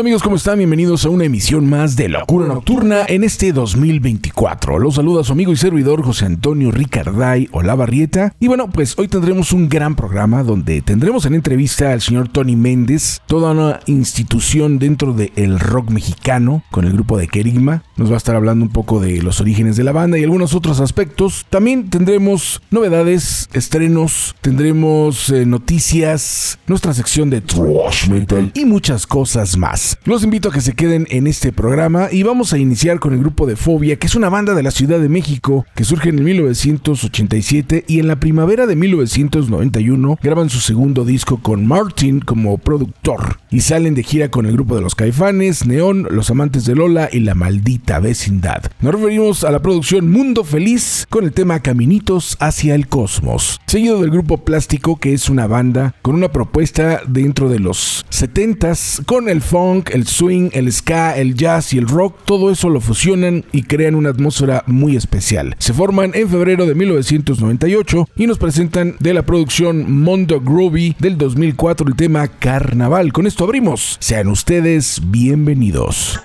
[0.00, 0.22] ¿Qué tal amigos?
[0.22, 0.56] ¿Cómo están?
[0.56, 4.78] Bienvenidos a una emisión más de Locura Nocturna en este 2024.
[4.78, 8.34] Los saluda su amigo y servidor José Antonio Ricarday Olavarrieta.
[8.40, 12.56] Y bueno, pues hoy tendremos un gran programa donde tendremos en entrevista al señor Tony
[12.56, 17.82] Méndez, toda una institución dentro del rock mexicano con el grupo de Kerigma.
[17.98, 20.54] Nos va a estar hablando un poco de los orígenes de la banda y algunos
[20.54, 21.44] otros aspectos.
[21.50, 29.58] También tendremos novedades, estrenos, tendremos eh, noticias, nuestra sección de thrash metal y muchas cosas
[29.58, 29.89] más.
[30.04, 33.20] Los invito a que se queden en este programa y vamos a iniciar con el
[33.20, 36.22] grupo de Fobia, que es una banda de la Ciudad de México que surge en
[36.22, 43.38] 1987 y en la primavera de 1991 graban su segundo disco con Martin como productor
[43.50, 47.08] y salen de gira con el grupo de los Caifanes, Neón, Los Amantes de Lola
[47.10, 48.64] y La Maldita Vecindad.
[48.80, 54.00] Nos referimos a la producción Mundo Feliz con el tema Caminitos hacia el Cosmos, seguido
[54.00, 59.28] del grupo Plástico que es una banda con una propuesta dentro de los 70s con
[59.28, 63.44] el funk el swing, el ska, el jazz y el rock, todo eso lo fusionan
[63.52, 65.54] y crean una atmósfera muy especial.
[65.58, 71.16] Se forman en febrero de 1998 y nos presentan de la producción Mondo Groovy del
[71.18, 73.12] 2004 el tema Carnaval.
[73.12, 73.96] Con esto abrimos.
[74.00, 76.20] Sean ustedes bienvenidos.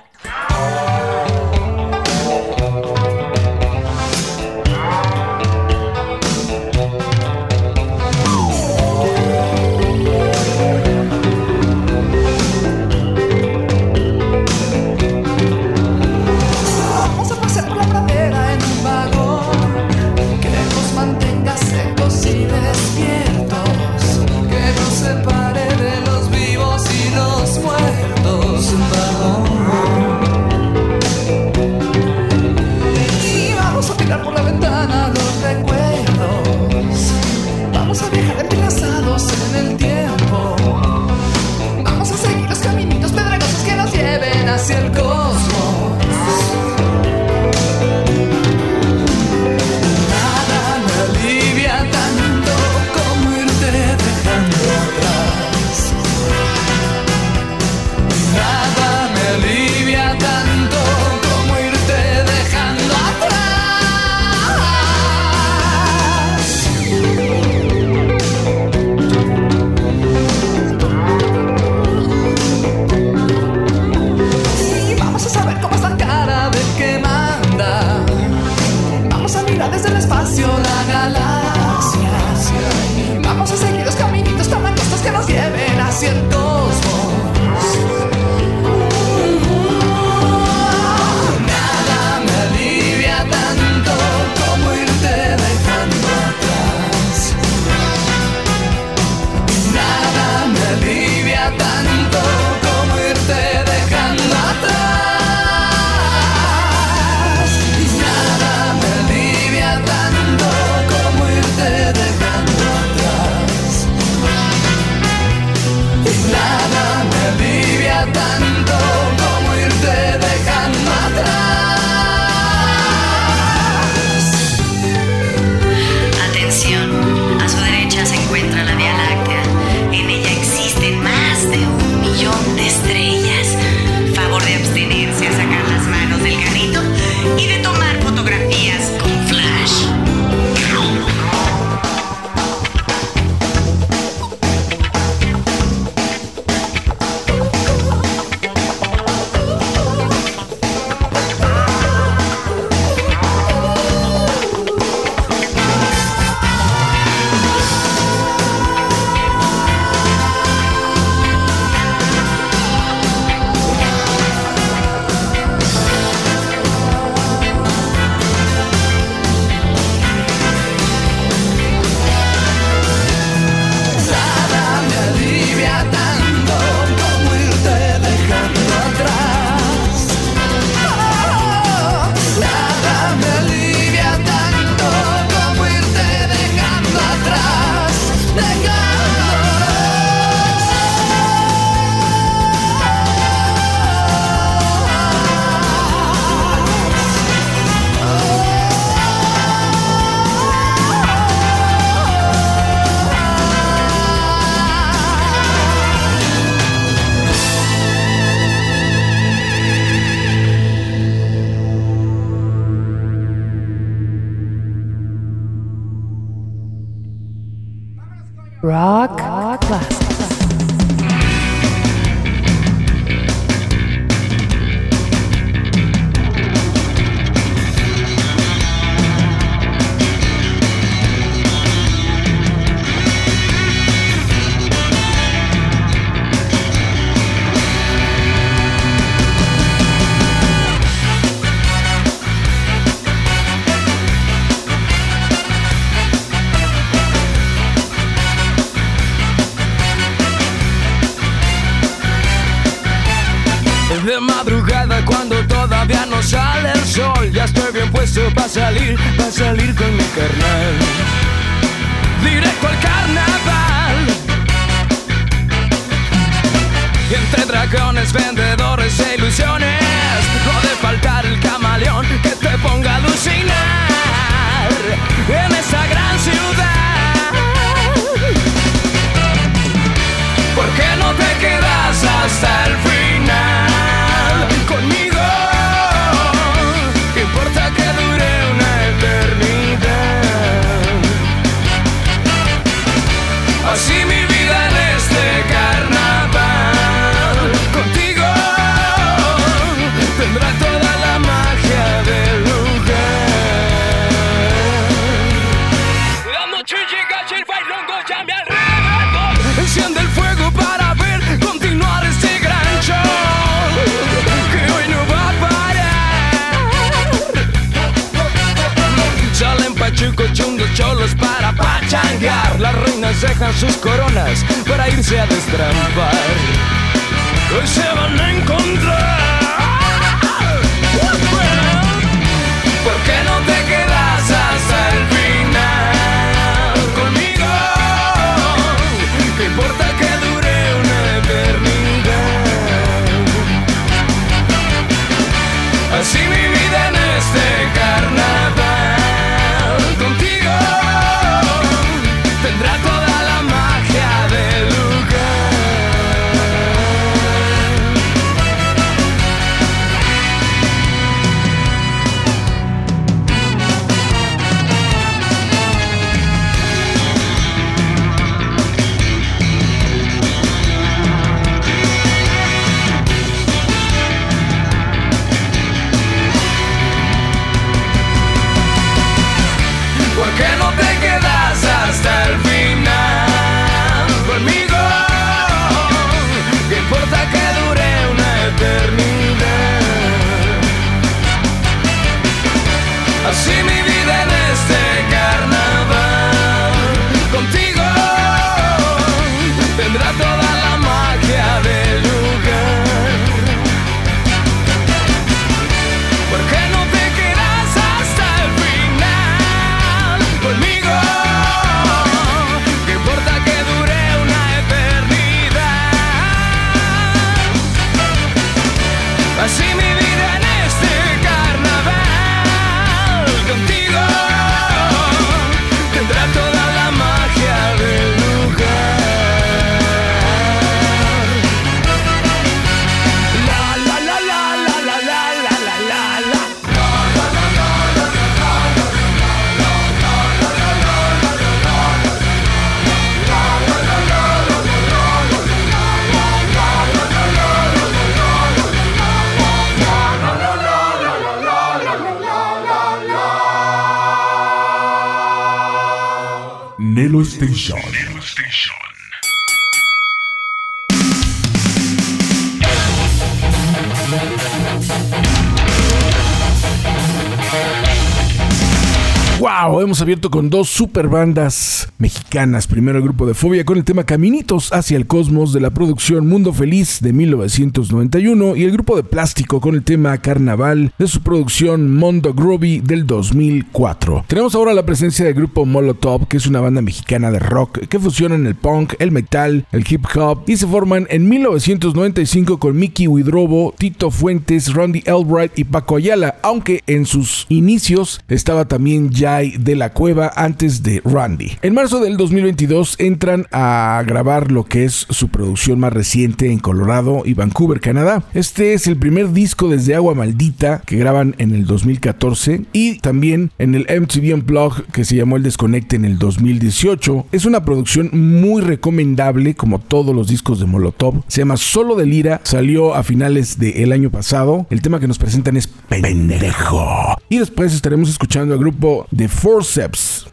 [469.86, 472.66] hemos abierto con dos super bandas mexicanas.
[472.66, 476.28] Primero el grupo de Fobia con el tema Caminitos hacia el Cosmos de la producción
[476.28, 481.22] Mundo Feliz de 1991 y el grupo de Plástico con el tema Carnaval de su
[481.22, 484.26] producción Mondo Groovy del 2004.
[484.28, 488.00] Tenemos ahora la presencia del grupo Molotov, que es una banda mexicana de rock que
[488.00, 493.08] fusionan el punk, el metal, el hip hop y se forman en 1995 con Mickey
[493.08, 499.56] Widrobo, Tito Fuentes, Randy Albright y Paco Ayala, aunque en sus inicios estaba también Jai
[499.58, 501.54] de la Cueva antes de Randy.
[501.62, 506.60] En marzo del 2022 entran a grabar lo que es su producción más reciente en
[506.60, 508.24] Colorado y Vancouver, Canadá.
[508.34, 513.52] Este es el primer disco desde Agua Maldita que graban en el 2014 y también
[513.58, 517.28] en el MTV Unplugged que se llamó El Desconecte en el 2018.
[517.32, 521.24] Es una producción muy recomendable como todos los discos de Molotov.
[521.28, 524.68] Se llama Solo de Lira, salió a finales del año pasado.
[524.70, 527.16] El tema que nos presentan es Pendejo.
[527.30, 529.28] Y después estaremos escuchando al grupo The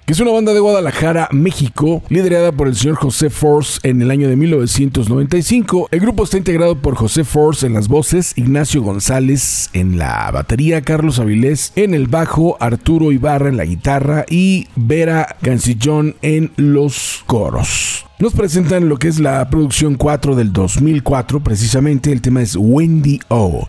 [0.05, 4.11] Que es una banda de Guadalajara, México, liderada por el señor José Force en el
[4.11, 5.89] año de 1995.
[5.91, 10.83] El grupo está integrado por José Force en las voces, Ignacio González en la batería,
[10.83, 17.23] Carlos Avilés en el bajo, Arturo Ibarra en la guitarra y Vera Gancillón en los
[17.27, 18.07] coros.
[18.19, 23.19] Nos presentan lo que es la producción 4 del 2004, precisamente el tema es Wendy
[23.29, 23.69] O.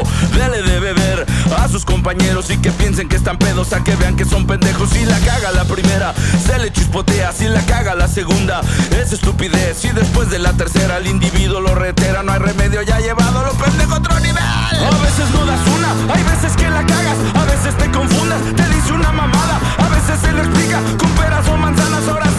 [0.00, 1.26] Dele de beber
[1.58, 4.88] a sus compañeros y que piensen que están pedos a que vean que son pendejos.
[4.90, 6.14] Si la caga la primera,
[6.46, 7.32] se le chispotea.
[7.32, 9.84] Si la caga la segunda, es estupidez.
[9.84, 12.22] Y después de la tercera, el individuo lo retera.
[12.22, 14.42] No hay remedio, ya llevado lo pendejo a otro nivel.
[14.42, 18.68] A veces no das una, hay veces que la cagas, a veces te confundas, te
[18.74, 22.08] dice una mamada, a veces se le explica con peras o manzanas.
[22.08, 22.31] Ahora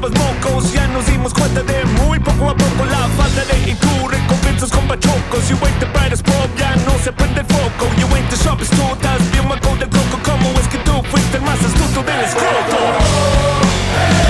[0.00, 4.10] Ya nos dimos cuenta de muy poco a poco la falta de IQ.
[4.10, 5.46] Recompensas con pachocos.
[5.50, 7.84] You ain't the brightest bulb, ya no se prende el foco.
[7.98, 10.18] You ain't the sharpest tool, estás bien maco del coco.
[10.24, 14.29] ¿Cómo es que tú fuiste el más astuto del escroto?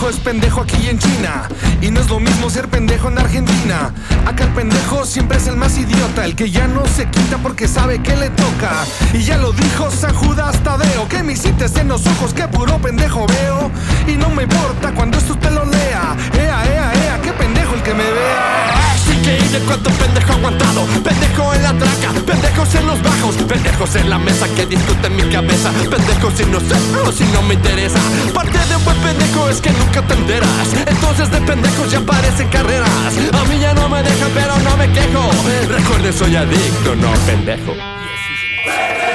[0.00, 1.48] Pendejo es pendejo aquí en China.
[1.82, 3.92] Y no es lo mismo ser pendejo en Argentina.
[4.26, 7.68] Acá el pendejo siempre es el más idiota, el que ya no se quita porque
[7.68, 8.84] sabe que le toca.
[9.12, 12.78] Y ya lo dijo San Judas Tadeo, que me hiciste en los ojos, que puro
[12.78, 13.70] pendejo veo.
[14.06, 16.16] Y no me importa cuando esto usted lo lea.
[16.32, 19.09] Ea, ea, ea, qué pendejo el que me vea.
[19.22, 24.08] Que de cuánto pendejo aguantado, pendejo en la traca, pendejos en los bajos, pendejos en
[24.08, 27.98] la mesa que discuten mi cabeza, pendejos si no sé, o si no me interesa.
[28.32, 32.48] Parte de un buen pendejo es que nunca te enteras, entonces de pendejos ya parecen
[32.48, 32.88] carreras.
[33.32, 35.30] A mí ya no me dejan, pero no me quejo.
[35.68, 37.74] Recuerden, soy adicto, no pendejo.
[37.74, 39.09] Rock,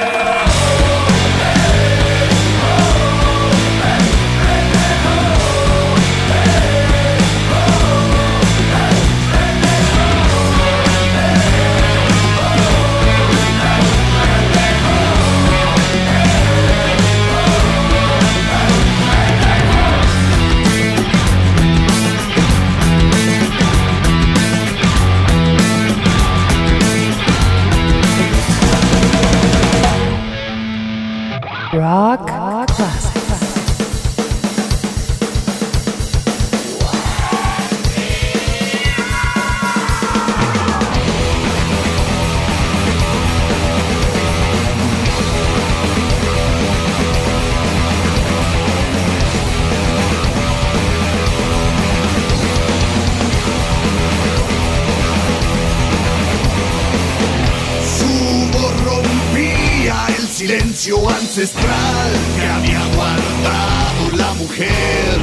[61.36, 65.20] ancestral que había guardado la mujer.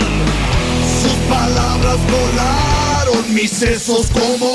[1.01, 4.52] Sus palabras volaron mis sesos como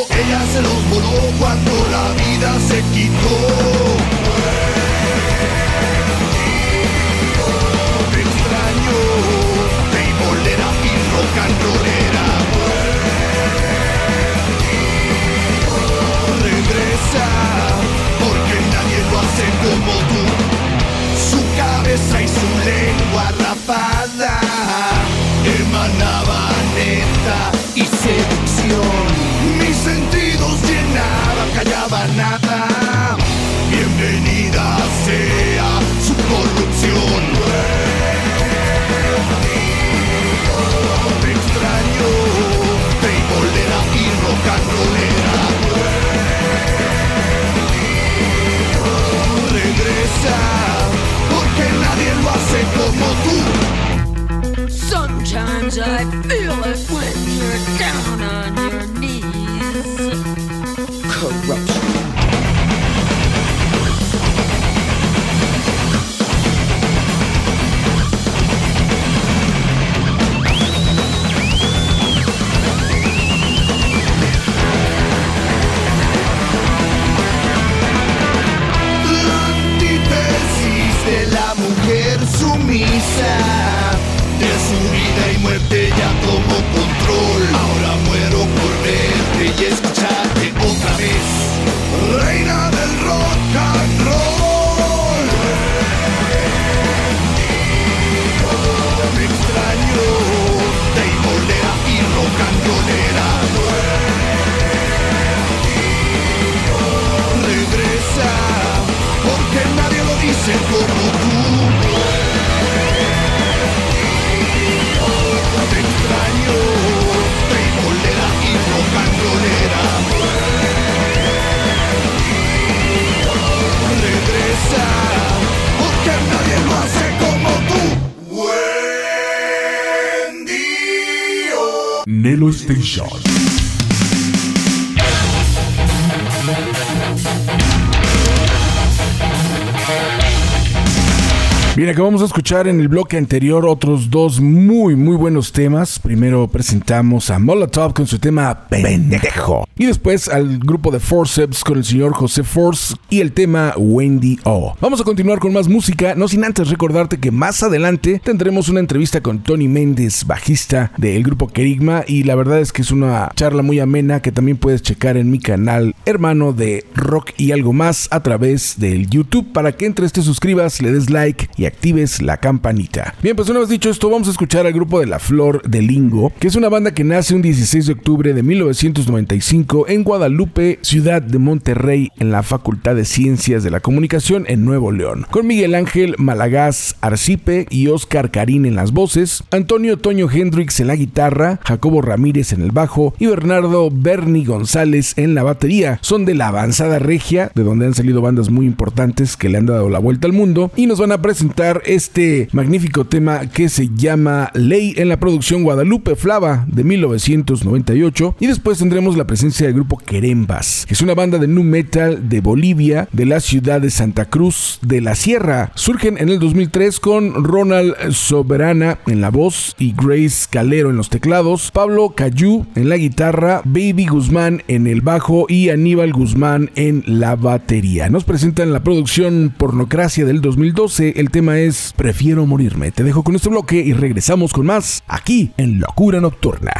[142.38, 145.98] escuchar en el bloque anterior otros dos muy, muy buenos temas.
[145.98, 149.66] Primero presentamos a Molotov con su tema Pendejo.
[149.76, 154.38] Y después al grupo de Forceps con el señor José Force y el tema Wendy
[154.44, 154.76] O.
[154.80, 158.78] Vamos a continuar con más música, no sin antes recordarte que más adelante tendremos una
[158.78, 162.04] entrevista con Tony Méndez, bajista del grupo Kerigma.
[162.06, 165.28] Y la verdad es que es una charla muy amena que también puedes checar en
[165.28, 170.12] mi canal hermano de rock y algo más a través del YouTube para que entres,
[170.12, 173.14] te suscribas, le des like y actives la campanita.
[173.22, 175.82] Bien, pues una vez dicho esto, vamos a escuchar al grupo de La Flor de
[175.82, 180.78] Lingo, que es una banda que nace un 16 de octubre de 1995 en Guadalupe,
[180.82, 185.46] ciudad de Monterrey, en la Facultad de Ciencias de la Comunicación en Nuevo León, con
[185.46, 190.96] Miguel Ángel Malagás Arcipe y Oscar Karim en las voces, Antonio Toño Hendrix en la
[190.96, 195.98] guitarra, Jacobo Ramírez en el bajo y Bernardo Berni González en la batería.
[196.02, 199.66] Son de la avanzada regia, de donde han salido bandas muy importantes que le han
[199.66, 202.17] dado la vuelta al mundo y nos van a presentar este
[202.52, 208.78] magnífico tema que se llama Ley en la producción Guadalupe Flava de 1998 y después
[208.78, 213.08] tendremos la presencia del grupo Querembas, que es una banda de nu metal de Bolivia,
[213.12, 215.70] de la ciudad de Santa Cruz de la Sierra.
[215.76, 221.10] Surgen en el 2003 con Ronald Soberana en la voz y Grace Calero en los
[221.10, 227.04] teclados, Pablo Cayú en la guitarra, Baby Guzmán en el bajo y Aníbal Guzmán en
[227.06, 228.08] la batería.
[228.08, 232.90] Nos presentan la producción Pornocracia del 2012, el tema es Prefiero morirme.
[232.90, 236.72] Te dejo con este bloque y regresamos con más aquí en Locura Nocturna.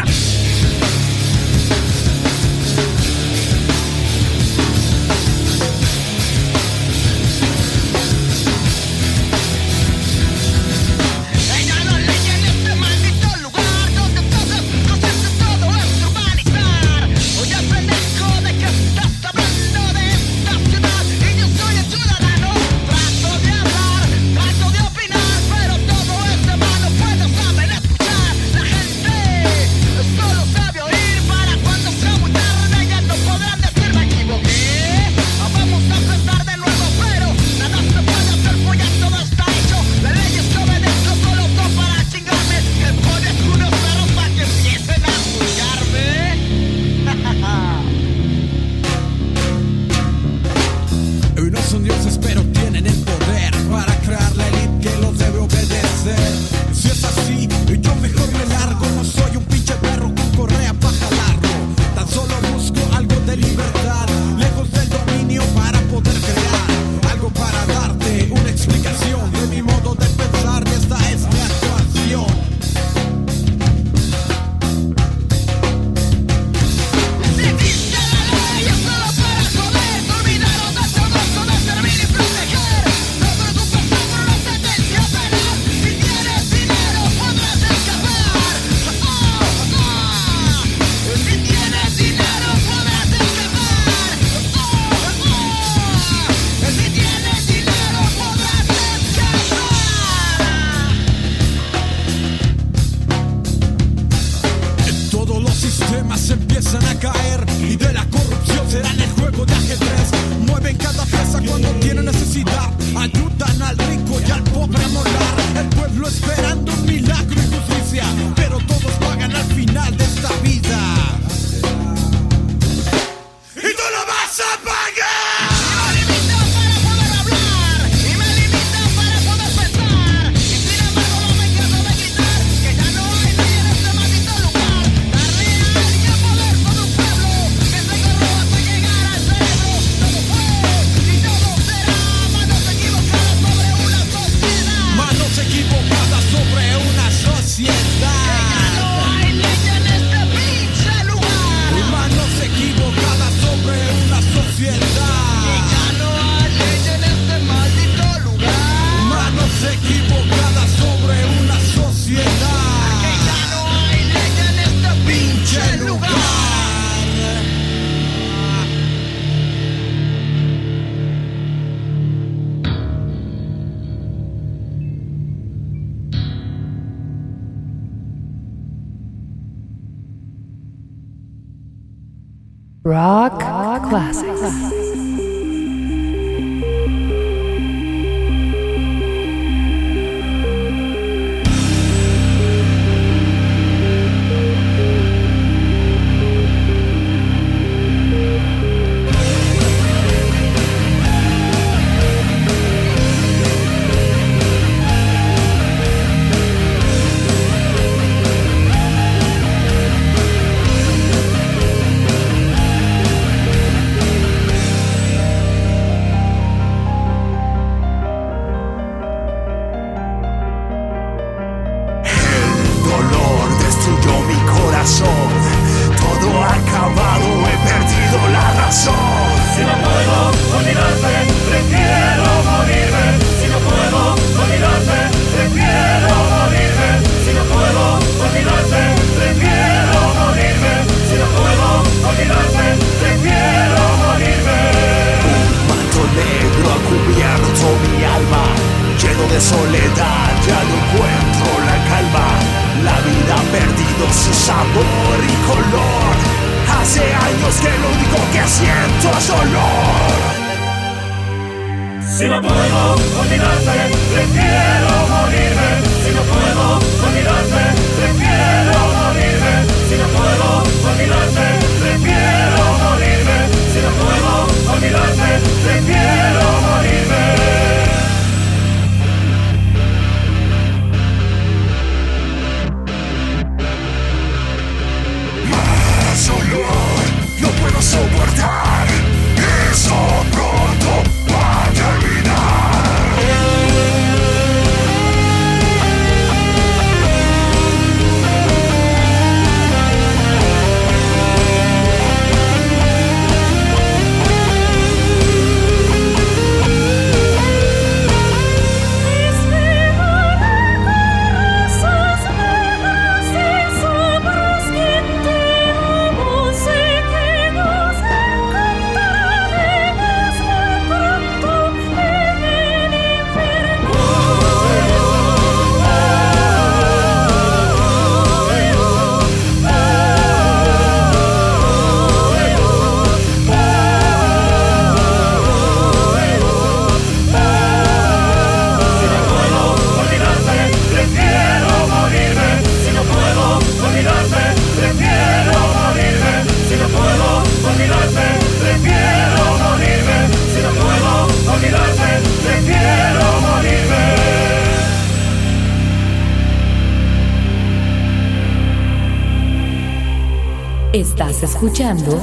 [361.59, 362.16] escuchando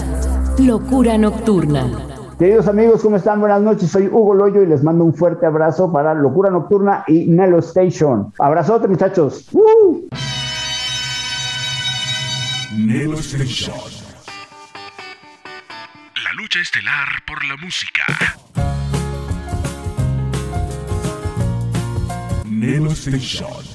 [0.60, 1.92] Locura Nocturna.
[2.40, 3.42] Queridos amigos, ¿cómo están?
[3.42, 7.26] Buenas noches, soy Hugo Loyo y les mando un fuerte abrazo para Locura Nocturna y
[7.28, 8.32] Nelo Station.
[8.40, 9.50] Abrazote, muchachos.
[9.52, 10.08] ¡Uh!
[12.78, 13.76] Nelo Station.
[16.24, 18.04] La lucha estelar por la música.
[22.46, 23.75] Nelo Station.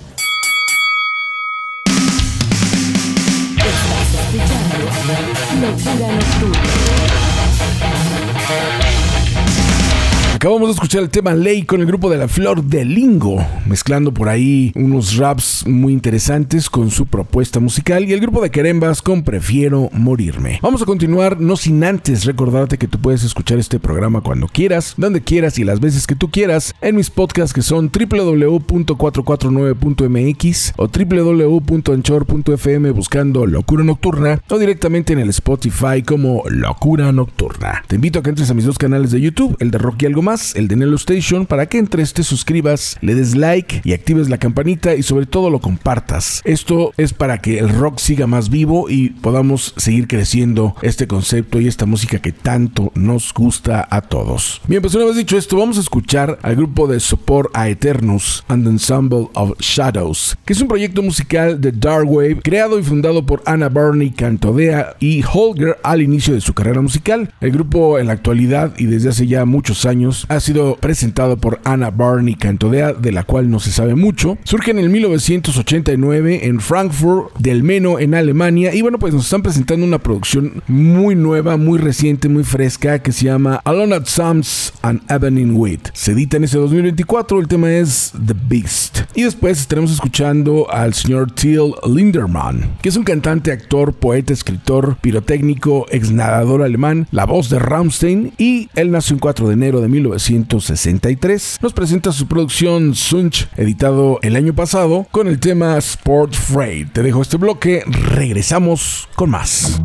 [10.35, 14.15] Acabamos de escuchar el tema Ley con el grupo de la Flor de Lingo, mezclando
[14.15, 19.03] por ahí unos raps muy interesantes con su propuesta musical y el grupo de Querembas
[19.03, 20.59] con Prefiero Morirme.
[20.63, 24.95] Vamos a continuar, no sin antes recordarte que tú puedes escuchar este programa cuando quieras,
[24.97, 30.89] donde quieras y las veces que tú quieras en mis podcasts que son www.449.mx o
[30.89, 37.83] www.anchor.fm buscando Locura Nocturna o directamente en el Spotify como Locura Nocturna.
[37.87, 40.23] Te invito a que entres a mis dos canales de YouTube, el de Rocky Algo
[40.23, 44.29] Más, el de Nelo Station, para que entres, te suscribas, le des like y actives
[44.29, 46.41] la campanita y sobre todo lo compartas.
[46.45, 51.61] Esto es para que el rock siga más vivo y podamos seguir creciendo este concepto
[51.61, 54.61] y esta música que tanto nos gusta a todos.
[54.67, 58.45] Bien, pues una vez dicho esto, vamos a escuchar al grupo de Sopor a Eternus
[58.49, 63.25] and Ensemble of Shadows, que es un proyecto musical de Dark Wave creado y fundado
[63.27, 67.33] por Anna Barney Cantodea y Holger al inicio de su carrera musical.
[67.41, 71.61] El grupo en la actualidad y desde hace ya muchos años ha sido presentado por
[71.65, 74.39] Anna Barney Cantodea, de la cual no se sabe mucho.
[74.45, 74.91] Surge en el
[75.41, 80.63] 1989 en Frankfurt del Meno en Alemania y bueno, pues nos están presentando una producción
[80.69, 85.89] muy nueva, muy reciente, muy fresca que se llama Alone at Sams and Evening Wheat.
[85.95, 89.01] Se edita en ese 2024, el tema es The Beast.
[89.15, 94.99] Y después estaremos escuchando al señor Till Linderman, que es un cantante, actor, poeta, escritor,
[95.01, 99.81] pirotécnico, ex nadador alemán, la voz de Rammstein y él nació el 4 de enero
[99.81, 101.59] de 1963.
[101.63, 106.93] Nos presenta su producción Sunch, editado el año pasado, con el tema Sport Freight.
[106.93, 109.81] Te dejo este bloque, regresamos con más.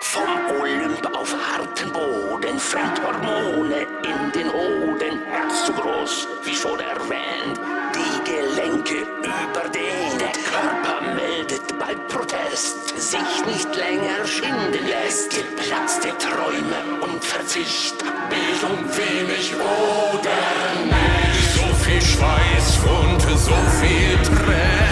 [0.00, 0.28] Vom
[0.60, 7.58] Olymp auf harten Boden, Fremdhormone in den Hoden, Herz zu groß, wie schon erwähnt,
[7.94, 10.20] die Gelenke überdehnt.
[10.20, 15.30] Der Körper meldet bald Protest, sich nicht länger schinden lässt.
[15.30, 21.54] Geplatzte Träume und Verzicht, Bildung wenig oder nicht.
[21.54, 24.85] So viel Schweiß und so viel Tränen,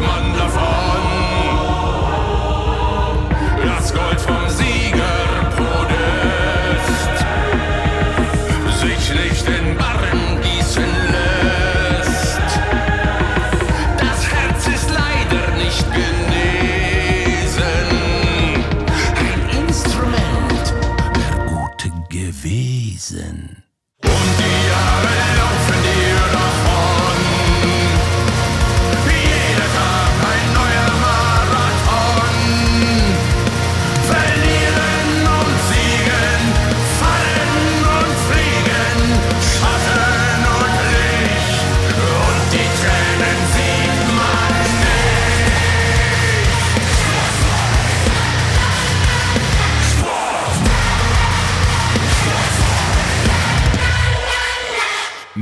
[0.00, 0.89] wonderful.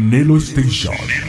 [0.08, 1.27] Nelo Station.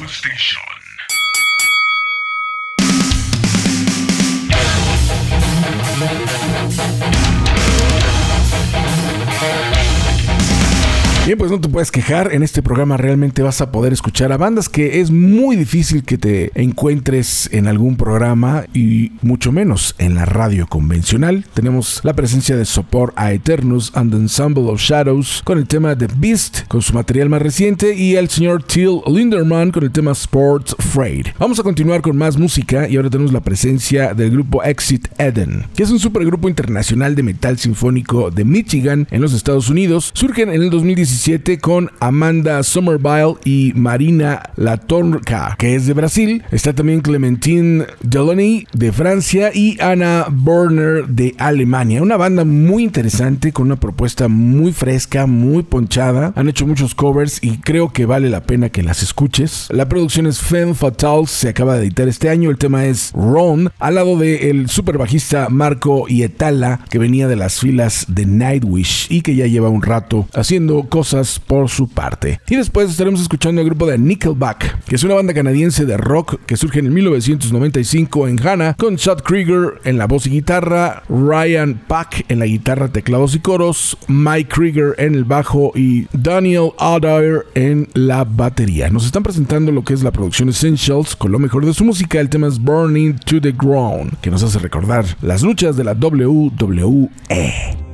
[11.49, 12.31] Pues no te puedes quejar.
[12.31, 16.19] En este programa realmente vas a poder escuchar a bandas que es muy difícil que
[16.19, 21.47] te encuentres en algún programa y mucho menos en la radio convencional.
[21.55, 26.07] Tenemos la presencia de Sopor a Eternus and Ensemble of Shadows con el tema The
[26.17, 30.75] Beast con su material más reciente y el señor Till Linderman con el tema Sports
[30.77, 31.29] Freight.
[31.39, 35.65] Vamos a continuar con más música y ahora tenemos la presencia del grupo Exit Eden,
[35.75, 40.11] que es un supergrupo internacional de metal sinfónico de Michigan en los Estados Unidos.
[40.13, 46.43] Surgen en el 2017 2017 con Amanda Somerville y Marina Latorca, que es de Brasil.
[46.51, 52.01] Está también Clementine Delany de Francia y Anna Borner de Alemania.
[52.01, 56.33] Una banda muy interesante con una propuesta muy fresca, muy ponchada.
[56.35, 59.67] Han hecho muchos covers y creo que vale la pena que las escuches.
[59.69, 62.49] La producción es Femme Fatale, se acaba de editar este año.
[62.49, 67.59] El tema es Ron, al lado del super bajista Marco Ietala, que venía de las
[67.59, 72.39] filas de Nightwish y que ya lleva un rato haciendo cosas por su parte.
[72.49, 76.39] Y después estaremos escuchando el grupo de Nickelback, que es una banda canadiense de rock
[76.45, 81.81] que surge en 1995 en Ghana, con Chad Krieger en la voz y guitarra, Ryan
[81.87, 87.45] Pack en la guitarra, teclados y coros, Mike Krieger en el bajo y Daniel Adair
[87.55, 88.89] en la batería.
[88.89, 92.19] Nos están presentando lo que es la producción Essentials con lo mejor de su música.
[92.19, 95.93] El tema es Burning to the Ground, que nos hace recordar las luchas de la
[95.93, 97.88] WWE.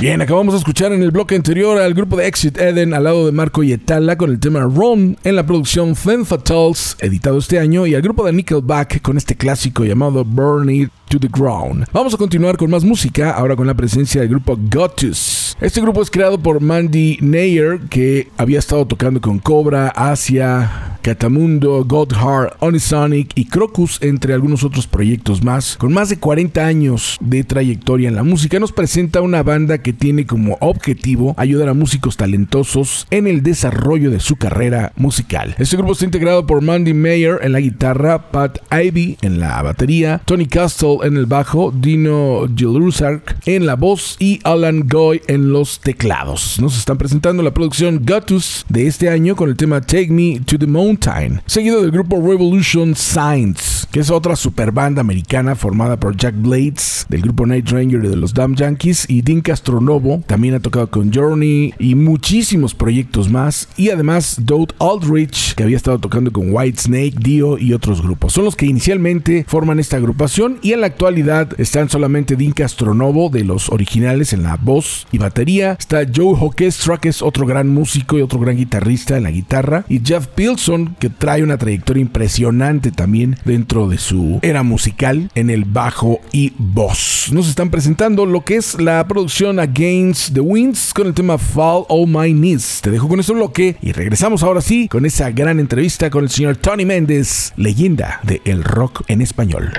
[0.00, 3.26] Bien, acabamos de escuchar en el bloque anterior al grupo de Exit Eden al lado
[3.26, 7.86] de Marco Yetala con el tema Ron en la producción Femme Fatales, editado este año,
[7.86, 11.86] y al grupo de Nickelback con este clásico llamado Burn It to the Ground.
[11.92, 15.56] Vamos a continuar con más música, ahora con la presencia del grupo Gotus.
[15.60, 21.84] Este grupo es creado por Mandy Nayer, que había estado tocando con Cobra, Asia, Catamundo,
[21.84, 25.76] Godheart, Onisonic y Crocus, entre algunos otros proyectos más.
[25.76, 29.92] Con más de 40 años de trayectoria en la música, nos presenta una banda que
[29.92, 35.54] tiene como objetivo ayudar a músicos talentosos en el desarrollo de su carrera musical.
[35.58, 40.20] Este grupo está integrado por Mandy Mayer en la guitarra, Pat Ivy en la batería,
[40.24, 45.80] Tony Castle en el bajo, Dino Gilruzark en la voz y Alan Goy en los
[45.80, 46.60] teclados.
[46.60, 50.58] Nos están presentando la producción Gatus de este año con el tema Take Me to
[50.58, 56.16] the Mountain, seguido del grupo Revolution Signs, que es otra super banda americana formada por
[56.16, 60.54] Jack Blades del grupo Night Ranger y de los Damn Yankees y Dean Castronovo, también
[60.54, 65.98] ha tocado con Journey y muchísimos proyectos más y además Dode Aldrich que había estado
[65.98, 68.32] tocando con Whitesnake, Dio y otros grupos.
[68.32, 72.52] Son los que inicialmente forman esta agrupación y en la la actualidad están solamente Dean
[72.52, 77.44] Castronovo de los originales en la voz y batería, está Joe Hockestra que es otro
[77.44, 81.58] gran músico y otro gran guitarrista en la guitarra y Jeff Pilson que trae una
[81.58, 87.30] trayectoria impresionante también dentro de su era musical en el bajo y voz.
[87.32, 91.82] Nos están presentando lo que es la producción Against the Winds con el tema Fall
[91.88, 92.80] All My Knees.
[92.80, 96.30] Te dejo con este bloque y regresamos ahora sí con esa gran entrevista con el
[96.30, 99.72] señor Tony Méndez, leyenda de el rock en español.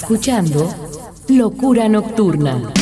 [0.00, 0.74] Escuchando
[1.28, 2.72] Locura Nocturna.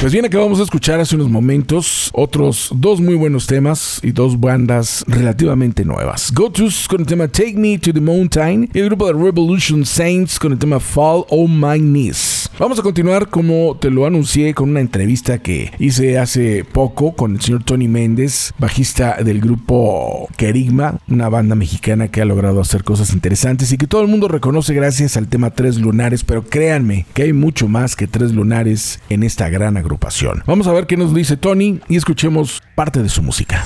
[0.00, 4.38] Pues bien, acabamos de escuchar hace unos momentos otros dos muy buenos temas y dos
[4.38, 6.32] bandas relativamente nuevas.
[6.32, 10.38] Gotus con el tema Take Me to the Mountain y el grupo de Revolution Saints
[10.38, 12.27] con el tema Fall on My Knees.
[12.58, 17.36] Vamos a continuar como te lo anuncié con una entrevista que hice hace poco con
[17.36, 22.82] el señor Tony Méndez, bajista del grupo Kerigma, una banda mexicana que ha logrado hacer
[22.82, 27.06] cosas interesantes y que todo el mundo reconoce gracias al tema Tres Lunares, pero créanme
[27.14, 30.42] que hay mucho más que Tres Lunares en esta gran agrupación.
[30.44, 33.64] Vamos a ver qué nos dice Tony y escuchemos parte de su música.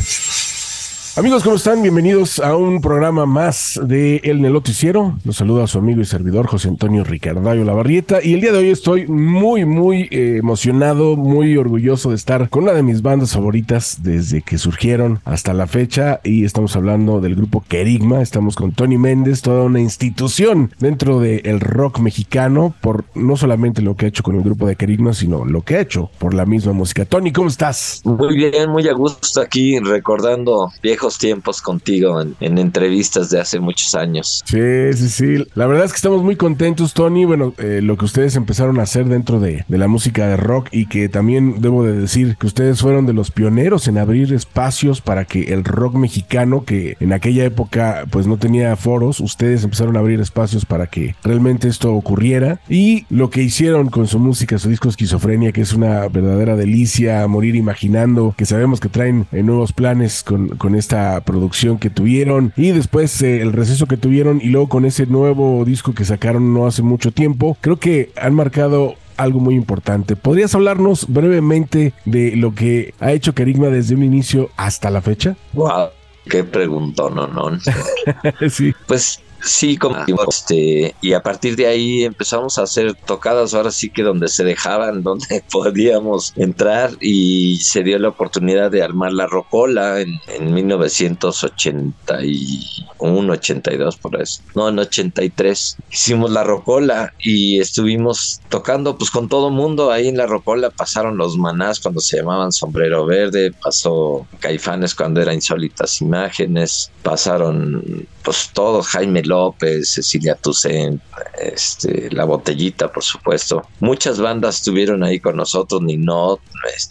[1.14, 1.82] Amigos, ¿cómo están?
[1.82, 5.18] Bienvenidos a un programa más de El Noticiero.
[5.26, 8.24] Los saluda a su amigo y servidor José Antonio Ricardayo Lavarrieta.
[8.24, 12.62] Y el día de hoy estoy muy, muy eh, emocionado, muy orgulloso de estar con
[12.62, 16.20] una de mis bandas favoritas desde que surgieron hasta la fecha.
[16.24, 18.22] Y estamos hablando del grupo Kerigma.
[18.22, 23.96] Estamos con Tony Méndez, toda una institución dentro del rock mexicano, por no solamente lo
[23.96, 26.46] que ha hecho con el grupo de Kerigma, sino lo que ha hecho por la
[26.46, 27.04] misma música.
[27.04, 28.00] Tony, ¿cómo estás?
[28.04, 33.60] Muy bien, muy a gusto aquí recordando viejos tiempos contigo en, en, entrevistas de hace
[33.60, 34.42] muchos años.
[34.46, 35.44] Sí, sí, sí.
[35.54, 37.24] La verdad es que estamos muy contentos, Tony.
[37.24, 40.68] Bueno, eh, lo que ustedes empezaron a hacer dentro de, de, la música de rock
[40.70, 45.00] y que también debo de decir que ustedes fueron de los pioneros en abrir espacios
[45.00, 49.96] para que el rock mexicano, que en aquella época pues no tenía foros, ustedes empezaron
[49.96, 52.60] a abrir espacios para que realmente esto ocurriera.
[52.68, 57.26] Y lo que hicieron con su música, su disco Esquizofrenia, que es una verdadera delicia,
[57.26, 62.52] morir imaginando, que sabemos que traen eh, nuevos planes con, con esta producción que tuvieron
[62.54, 66.52] y después eh, el receso que tuvieron y luego con ese nuevo disco que sacaron
[66.52, 70.16] no hace mucho tiempo, creo que han marcado algo muy importante.
[70.16, 75.34] ¿Podrías hablarnos brevemente de lo que ha hecho Kerigma desde un inicio hasta la fecha?
[75.54, 75.88] Wow,
[76.28, 77.58] qué preguntó, no, no.
[78.50, 78.74] sí.
[78.86, 79.96] Pues Sí, como
[80.28, 84.44] este, y a partir de ahí empezamos a hacer tocadas, ahora sí que donde se
[84.44, 90.54] dejaban, donde podíamos entrar y se dio la oportunidad de armar la Rocola en, en
[90.54, 99.28] 1981, 82 por eso, no, en 83 hicimos la Rocola y estuvimos tocando pues con
[99.28, 104.24] todo mundo ahí en la Rocola, pasaron los manás cuando se llamaban Sombrero Verde, pasó
[104.38, 111.00] Caifanes cuando era Insólitas Imágenes, pasaron pues todos, Jaime López, Cecilia Toussaint,
[111.40, 113.62] este, La Botellita, por supuesto.
[113.80, 116.40] Muchas bandas estuvieron ahí con nosotros, Ninot,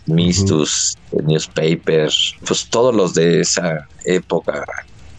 [0.08, 1.26] Mistus, uh -huh.
[1.28, 2.10] Newspaper,
[2.46, 4.66] pues todos los de esa época.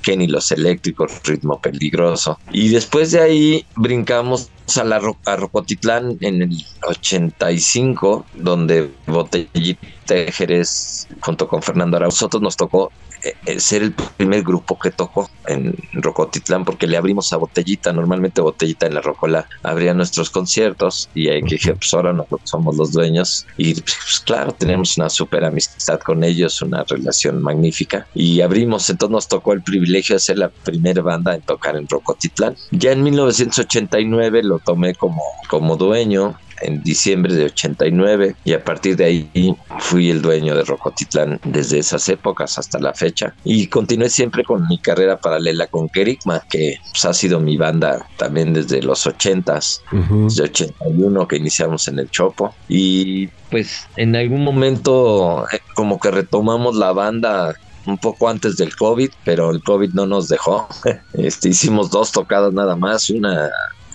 [0.02, 2.36] Kenny los eléctricos, ritmo peligroso.
[2.50, 10.32] Y después de ahí brincamos a la a Rocotitlán en el 85, donde Botellita de
[10.32, 12.90] Jerez junto con Fernando Arauz, nosotros nos tocó
[13.24, 18.40] eh, ser el primer grupo que tocó en Rocotitlán porque le abrimos a Botellita, normalmente
[18.40, 22.76] Botellita en la Rocola abría nuestros conciertos y ahí que dije, pues ahora nosotros somos
[22.76, 23.46] los dueños.
[23.56, 29.12] Y pues claro, tenemos una súper amistad con ellos, una relación magnífica y abrimos, entonces
[29.12, 32.56] nos tocó el privilegio de ser la primera banda en tocar en Rocotitlán.
[32.72, 38.96] Ya en 1989 lo tomé como, como dueño en diciembre de 89 y a partir
[38.96, 44.08] de ahí fui el dueño de Rocotitlán desde esas épocas hasta la fecha y continué
[44.08, 48.80] siempre con mi carrera paralela con Kerigma que pues, ha sido mi banda también desde
[48.82, 50.24] los 80s, uh -huh.
[50.26, 56.10] desde 81 que iniciamos en el Chopo y pues en algún momento eh, como que
[56.10, 60.68] retomamos la banda un poco antes del COVID, pero el COVID no nos dejó.
[61.14, 63.50] Este, hicimos dos tocadas nada más, una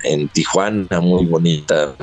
[0.07, 1.93] en Tijuana, muy bonita,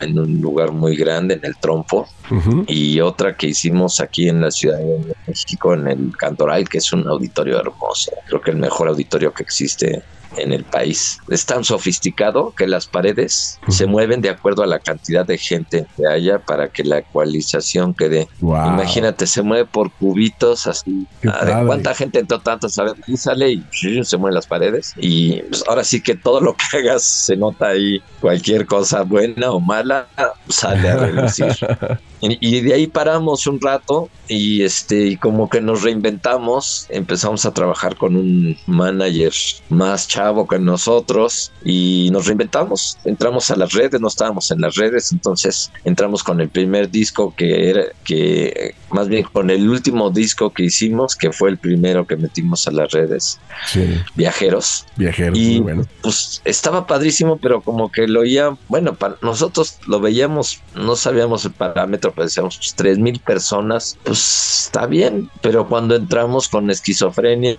[0.00, 2.64] en un lugar muy grande, en el Trompo, uh -huh.
[2.66, 6.92] y otra que hicimos aquí en la Ciudad de México, en el Cantoral, que es
[6.92, 10.02] un auditorio hermoso, creo que el mejor auditorio que existe
[10.36, 11.18] en el país.
[11.28, 13.72] Es tan sofisticado que las paredes uh -huh.
[13.72, 17.94] se mueven de acuerdo a la cantidad de gente que haya para que la ecualización
[17.94, 18.28] quede.
[18.40, 18.68] Wow.
[18.68, 21.06] Imagínate, se mueve por cubitos así.
[21.22, 22.68] ¿De cuánta gente entró tanto?
[22.68, 22.94] ¿Sabes?
[23.06, 23.64] Y sale y
[24.04, 24.94] se mueven las paredes.
[24.96, 28.02] Y pues, ahora sí que todo lo que hagas se nota ahí.
[28.20, 30.06] Cualquier cosa buena o mala
[30.48, 31.52] sale a relucir.
[32.22, 36.86] y de ahí paramos un rato y este como que nos reinventamos.
[36.88, 39.32] Empezamos a trabajar con un manager
[39.68, 42.96] más chavo que nosotros y nos reinventamos.
[43.04, 47.34] Entramos a las redes no estábamos en las redes entonces entramos con el primer disco
[47.36, 52.06] que era que más bien con el último disco que hicimos, que fue el primero
[52.06, 54.84] que metimos a las redes, Sí, Viajeros.
[54.96, 55.82] viajeros, Y muy bueno.
[56.02, 61.44] pues estaba padrísimo, pero como que lo oía, bueno, pa- nosotros lo veíamos, no sabíamos
[61.44, 66.70] el parámetro, pero decíamos pues, tres mil personas, pues está bien, pero cuando entramos con
[66.70, 67.56] esquizofrenia,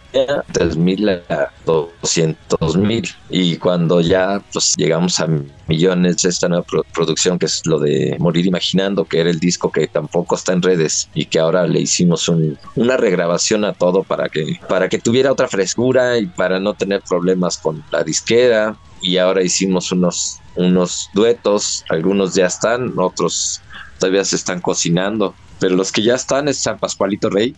[0.52, 5.28] tres mil a doscientos mil, y cuando ya pues llegamos a
[5.68, 9.72] millones, esta nueva pro- producción que es lo de Morir Imaginando, que era el disco
[9.72, 14.04] que tampoco está en redes y que ahora le hicimos un- una regrabación a todo
[14.04, 18.76] para que, para que tuviera otra frescura y para no tener problemas con la disquera.
[19.02, 23.62] Y ahora hicimos unos, unos duetos, algunos ya están, otros
[24.00, 25.36] todavía se están cocinando.
[25.60, 27.56] Pero los que ya están es San Pascualito Rey,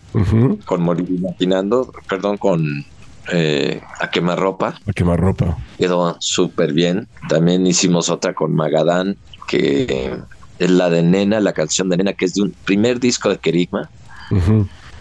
[0.64, 2.84] con Morir Imaginando, perdón, con
[3.32, 5.56] eh, A Quemarropa A quemar ropa.
[5.78, 7.08] quedó súper bien.
[7.28, 9.16] También hicimos otra con Magadán,
[9.48, 10.16] que
[10.58, 13.90] la de Nena, la canción de Nena, que es de un primer disco de Kerigma,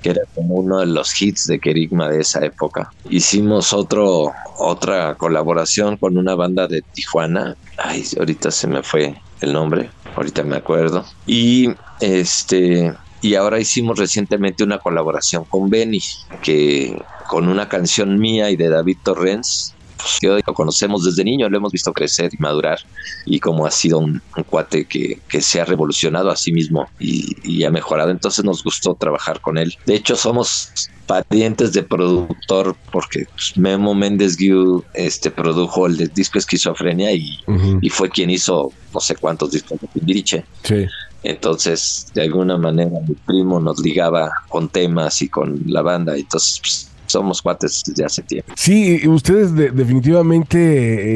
[0.02, 2.92] que era como uno de los hits de Kerigma de esa época.
[3.10, 7.56] Hicimos otro, otra colaboración con una banda de Tijuana.
[7.78, 11.06] Ay, ahorita se me fue el nombre, ahorita me acuerdo.
[11.26, 12.94] Y este.
[13.22, 16.02] Y ahora hicimos recientemente una colaboración con Benny,
[16.44, 19.75] que con una canción mía y de David Torrens,
[20.20, 22.80] que hoy lo conocemos desde niño, lo hemos visto crecer y madurar,
[23.26, 26.88] y como ha sido un, un cuate que, que se ha revolucionado a sí mismo
[27.00, 29.76] y, y ha mejorado, entonces nos gustó trabajar con él.
[29.86, 30.72] De hecho, somos
[31.06, 37.80] parientes de productor porque pues, Memo Méndez Guiú este, produjo el disco Esquizofrenia y, Ujú.
[37.82, 40.46] y fue quien hizo no sé cuántos discos de Timbiriche.
[40.64, 40.86] Sí.
[41.24, 46.16] Entonces, de alguna manera, mi primo nos ligaba con temas y con la banda.
[46.16, 48.52] Entonces, pues, somos cuates desde hace tiempo.
[48.58, 50.58] Sí, ustedes de- definitivamente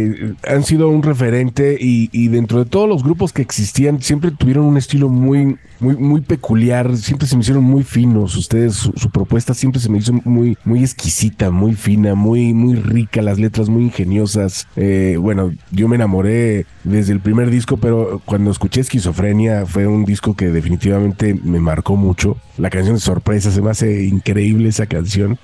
[0.06, 4.66] eh, han sido un referente y, dentro de todos los grupos que existían siempre tuvieron
[4.66, 8.38] un estilo muy, muy, muy peculiar, siempre se me hicieron muy finos.
[8.38, 13.22] Ustedes, su, propuesta siempre se me hizo muy, muy exquisita, muy fina, muy, muy rica,
[13.22, 14.68] las letras muy ingeniosas.
[14.78, 20.06] Eh, bueno, yo me enamoré desde el primer disco, pero cuando escuché Esquizofrenia fue un
[20.06, 22.38] disco que definitivamente me marcó mucho.
[22.58, 25.40] La canción de sorpresa se me hace increíble esa canción.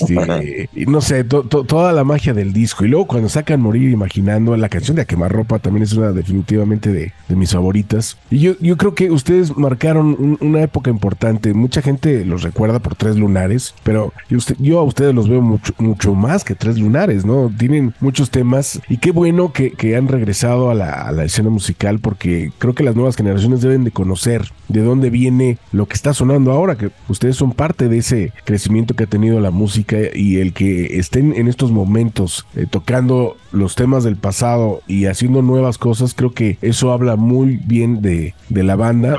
[0.00, 2.84] Este, no sé, to- to- toda la magia del disco.
[2.84, 6.12] Y luego cuando sacan Morir Imaginando, la canción de A Quemar Ropa también es una
[6.12, 8.16] definitivamente de, de mis favoritas.
[8.30, 11.54] Y yo, yo creo que ustedes marcaron un- una época importante.
[11.54, 15.40] Mucha gente los recuerda por Tres Lunares, pero yo, usted- yo a ustedes los veo
[15.42, 17.50] mucho, mucho más que Tres Lunares, ¿no?
[17.58, 21.50] Tienen muchos temas y qué bueno que, que han regresado a la, a la escena
[21.50, 25.94] musical porque creo que las nuevas generaciones deben de conocer de dónde viene lo que
[25.94, 29.87] está sonando ahora, que ustedes son parte de ese crecimiento que ha tenido la música
[30.14, 35.42] y el que estén en estos momentos eh, tocando los temas del pasado y haciendo
[35.42, 39.16] nuevas cosas, creo que eso habla muy bien de, de la banda.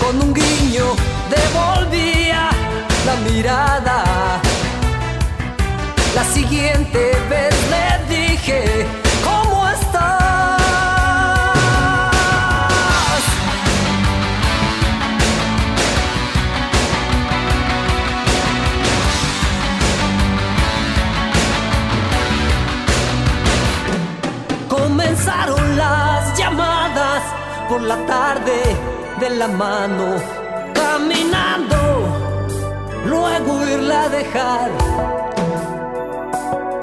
[0.00, 0.94] Con un guiño
[1.28, 2.48] devolvía
[3.04, 4.40] la mirada.
[6.14, 7.17] La siguiente
[28.08, 28.62] tarde
[29.20, 30.16] de la mano,
[30.74, 31.76] caminando,
[33.04, 34.70] luego irla a dejar.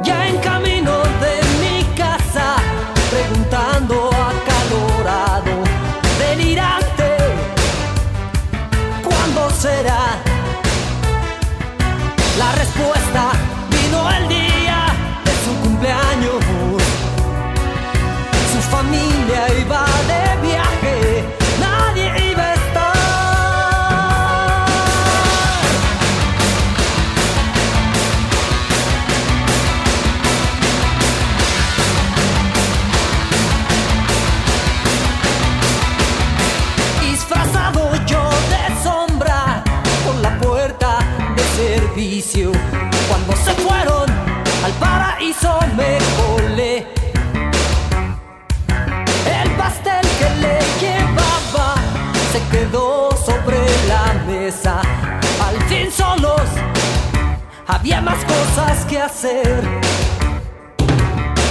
[0.03, 0.93] Ya en camino
[1.25, 2.57] de mi casa,
[3.09, 3.95] preguntando
[4.33, 5.53] acalorado,
[6.19, 7.09] delirante,
[9.03, 10.24] ¿cuándo será?
[54.63, 56.41] Al fin solos
[57.67, 59.61] había más cosas que hacer.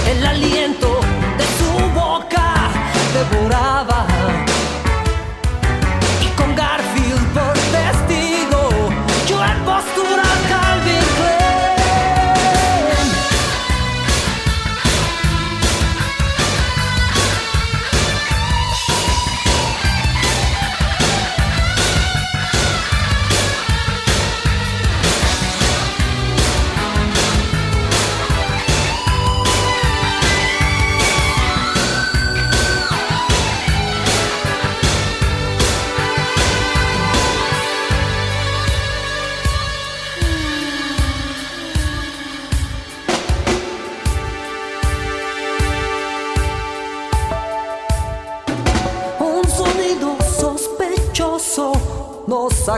[0.09, 0.99] El aliento
[1.37, 2.71] de su boca
[3.13, 4.07] devoraba.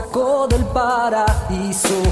[0.08, 2.02] Del paraíso.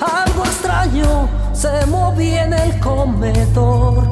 [0.00, 4.08] Algo extraño se movía en el comedor.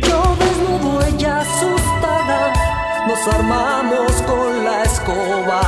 [0.00, 2.52] Yo desnudo, ella asustada.
[3.06, 5.60] Nos armamos con la escoba.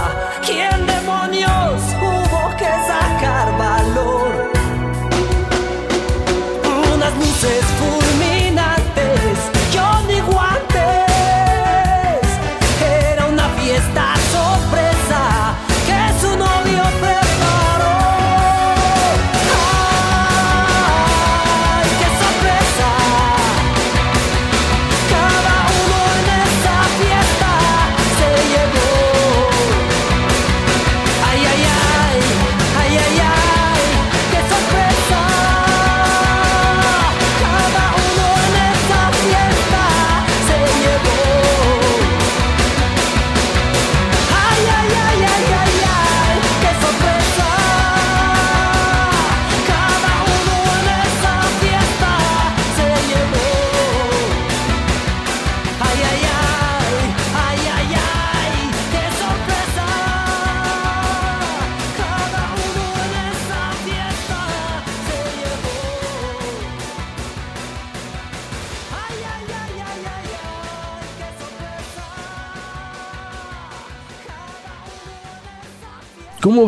[0.45, 4.51] ¿Quién demonios hubo que sacar valor?
[6.95, 7.65] Unas luces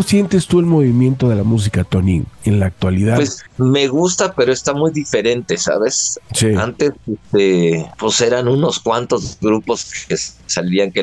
[0.01, 3.17] ¿Cómo sientes tú el movimiento de la música, Tony, en la actualidad?
[3.17, 6.19] Pues me gusta, pero está muy diferente, ¿sabes?
[6.33, 6.55] Sí.
[6.57, 11.03] Antes, este, pues eran unos cuantos grupos que salían que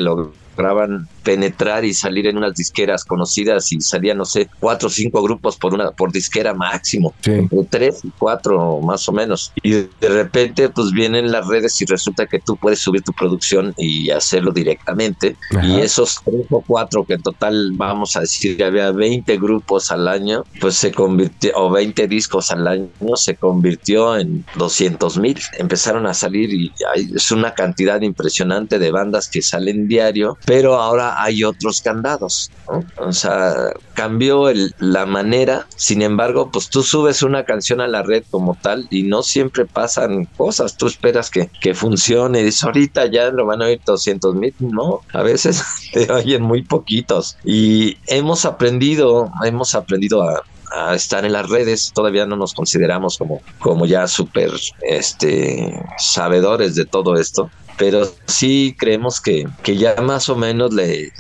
[0.58, 5.22] lograban penetrar y salir en unas disqueras conocidas y salían, no sé, cuatro o cinco
[5.22, 9.52] grupos por una por disquera máximo, entre tres y cuatro más o menos.
[9.62, 13.74] Y de repente, pues vienen las redes y resulta que tú puedes subir tu producción
[13.78, 15.36] y hacerlo directamente.
[15.52, 15.66] Ajá.
[15.66, 19.92] Y esos tres o cuatro que en total vamos a decir que había 20 grupos
[19.92, 25.38] al año, pues se convirtió, o 20 discos al año, se convirtió en 200 mil.
[25.58, 30.76] Empezaron a salir y hay- es una cantidad impresionante de bandas que salen diario, pero
[30.76, 32.54] ahora hay otros candados.
[32.98, 33.54] O sea,
[33.94, 38.58] cambió el- la manera, sin embargo, pues tú subes una canción a la red como
[38.62, 40.78] tal y no siempre pasan cosas.
[40.78, 44.54] Tú esperas que, que funcione y dices, ahorita ya lo van a oír 200 mil.
[44.60, 45.62] No, a veces
[45.94, 47.38] te oyen muy poquitos.
[47.44, 50.42] Y hemos aprendido, hemos aprendido a,
[50.74, 51.92] a estar en las redes.
[51.94, 54.52] Todavía no nos consideramos como, como ya súper
[54.82, 57.52] este, sabedores de todo esto.
[57.78, 61.12] Pero sí creemos que, que ya más o menos le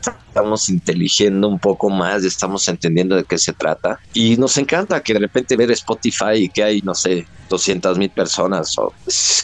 [0.00, 3.98] estamos inteligiendo un poco más, estamos entendiendo de qué se trata.
[4.14, 8.10] Y nos encanta que de repente ver Spotify y que hay, no sé, 200 mil
[8.10, 8.78] personas.
[8.78, 8.92] O,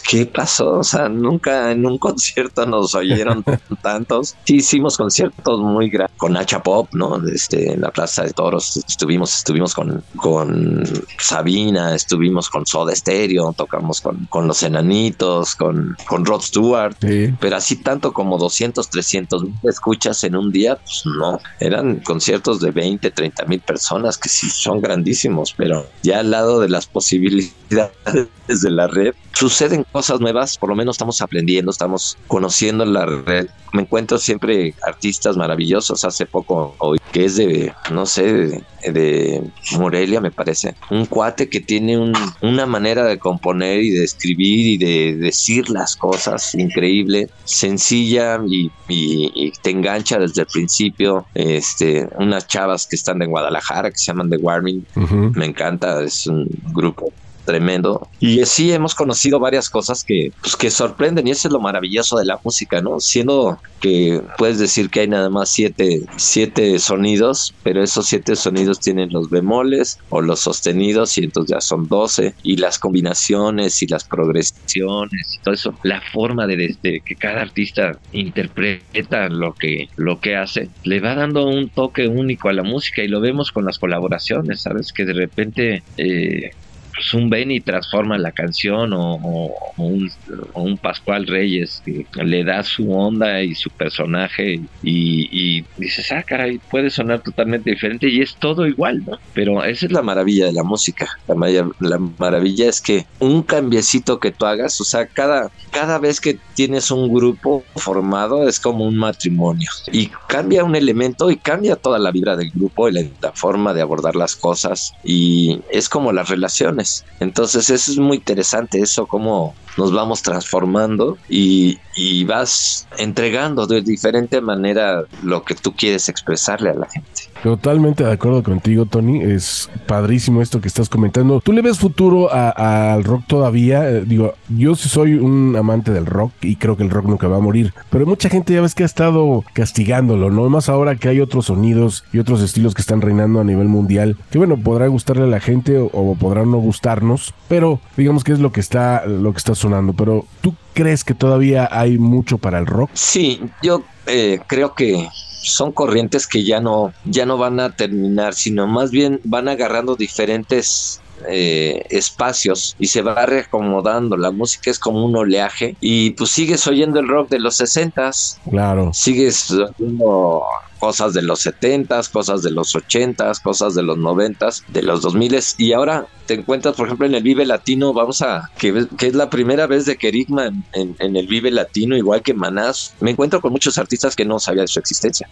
[0.08, 0.78] ¿Qué pasó?
[0.78, 3.44] O sea, nunca en un concierto nos oyeron
[3.82, 4.34] tantos.
[4.44, 7.20] Sí, hicimos conciertos muy grandes con Hacha Pop, ¿no?
[7.28, 10.84] Este, en la Plaza de Toros estuvimos, estuvimos con, con
[11.18, 16.96] Sabina, estuvimos con Soda Stereo, tocamos con, con Los Enanitos, con, con Rod Stewart.
[16.98, 21.39] Pero así tanto como 200, 300 mil escuchas en un día, pues no.
[21.60, 26.60] Eran conciertos de 20, 30 mil personas que sí son grandísimos, pero ya al lado
[26.60, 29.12] de las posibilidades de la red.
[29.35, 33.47] Suceden cosas nuevas, por lo menos estamos aprendiendo, estamos conociendo la red.
[33.73, 36.05] Me encuentro siempre artistas maravillosos.
[36.05, 38.62] Hace poco, hoy, que es de, no sé, de,
[38.93, 39.43] de
[39.73, 40.74] Morelia, me parece.
[40.90, 45.68] Un cuate que tiene un- una manera de componer y de escribir y de decir
[45.68, 51.26] las cosas increíble, sencilla y, y- y te engancha desde el principio.
[51.34, 54.86] Este, unas chavas que están de Guadalajara que se llaman The Warming.
[55.34, 57.12] Me encanta, es un grupo
[57.47, 58.09] tremendo.
[58.20, 62.18] Y sí hemos conocido varias cosas que, pues, que sorprenden y eso es lo maravilloso
[62.18, 63.01] de la música, ¿no?
[63.01, 68.81] Siendo que puedes decir que hay nada más siete, siete sonidos, pero esos siete sonidos
[68.81, 73.86] tienen los bemoles o los sostenidos y entonces ya son doce y las combinaciones y
[73.86, 79.89] las progresiones y todo eso, la forma de, de que cada artista interpreta lo que,
[79.97, 83.52] lo que hace, le va dando un toque único a la música y lo vemos
[83.52, 84.93] con las colaboraciones, ¿sabes?
[84.93, 85.85] Que de repente...
[85.97, 86.51] eh,
[86.97, 90.09] pues un Benny transforma la canción o, o- o un,
[90.55, 96.10] o un Pascual Reyes que le da su onda y su personaje y, y dices,
[96.12, 99.18] ah, caray, puede sonar totalmente diferente y es todo igual, ¿no?
[99.35, 101.06] Pero esa es la maravilla de la música.
[101.28, 105.98] La, maya- la maravilla es que un cambiecito que tú hagas, o sea, cada, cada
[105.98, 111.36] vez que tienes un grupo formado es como un matrimonio y cambia un elemento y
[111.39, 115.59] cambia toda la vibra del grupo y la, la forma de abordar las cosas y
[115.70, 116.85] es como las relaciones.
[117.18, 123.82] Entonces eso es muy interesante, eso como nos vamos transformando y, y vas entregando de
[123.82, 127.25] diferente manera lo que tú quieres expresarle a la gente.
[127.42, 129.22] Totalmente de acuerdo contigo, Tony.
[129.22, 131.40] Es padrísimo esto que estás comentando.
[131.40, 133.88] ¿Tú le ves futuro al rock todavía?
[133.88, 137.28] Eh, digo, yo sí soy un amante del rock y creo que el rock nunca
[137.28, 137.72] va a morir.
[137.90, 140.48] Pero mucha gente ya ves que ha estado castigándolo, ¿no?
[140.48, 144.16] Más ahora que hay otros sonidos y otros estilos que están reinando a nivel mundial.
[144.30, 147.34] Que bueno, podrá gustarle a la gente o, o podrá no gustarnos.
[147.48, 149.92] Pero digamos que es lo que está, lo que está sonando.
[149.92, 152.90] Pero ¿tú crees que todavía hay mucho para el rock?
[152.92, 155.08] Sí, yo eh, creo que
[155.51, 159.97] son corrientes que ya no, ya no van a terminar, sino más bien van agarrando
[159.97, 164.16] diferentes eh, espacios y se va reacomodando.
[164.16, 168.39] La música es como un oleaje y pues sigues oyendo el rock de los 60s,
[168.51, 168.90] Claro.
[168.93, 170.43] sigues oyendo
[170.78, 175.54] cosas de los 70s, cosas de los 80s, cosas de los 90s, de los 2000s
[175.58, 179.14] y ahora te encuentras por ejemplo en el Vive Latino, vamos a que, que es
[179.14, 183.12] la primera vez de Kerigma en, en- en el Vive Latino, igual que Manás, me
[183.12, 185.28] encuentro con muchos artistas que no sabía de su existencia.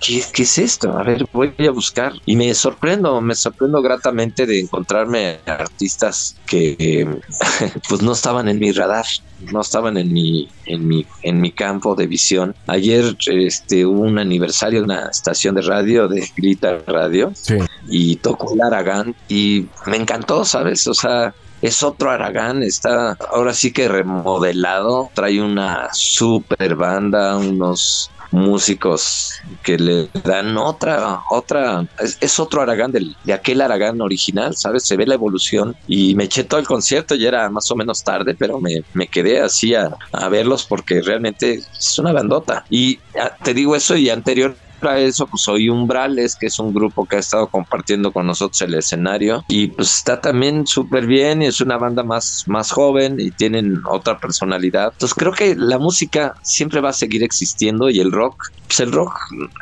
[0.00, 0.96] ¿Qué, qué es esto?
[0.98, 2.12] A ver, voy a buscar.
[2.26, 7.06] Y me sorprendo, me sorprendo gratamente de encontrarme artistas que eh,
[7.88, 9.06] pues no estaban en mi radar,
[9.52, 12.54] no estaban en mi, en mi, en mi campo de visión.
[12.66, 17.56] Ayer este, hubo un aniversario de una estación de radio, de Grita Radio, Sí.
[17.88, 20.86] y tocó el Aragán y me encantó, ¿sabes?
[20.86, 28.10] O sea, es otro Aragán, está ahora sí que remodelado, trae una super banda, unos
[28.30, 29.32] músicos
[29.62, 34.84] que le dan otra, otra, es, es otro Aragán del, de aquel Aragán original, ¿sabes?
[34.84, 38.02] Se ve la evolución y me eché todo el concierto, ya era más o menos
[38.02, 42.64] tarde, pero me, me quedé así a, a verlos porque realmente es una bandota.
[42.70, 44.56] Y ah, te digo eso y anterior
[44.88, 48.60] a eso, pues soy Umbrales, que es un grupo que ha estado compartiendo con nosotros
[48.62, 53.16] el escenario y pues está también súper bien y es una banda más, más joven
[53.18, 54.92] y tienen otra personalidad.
[54.92, 58.92] Entonces creo que la música siempre va a seguir existiendo y el rock, pues el
[58.92, 59.14] rock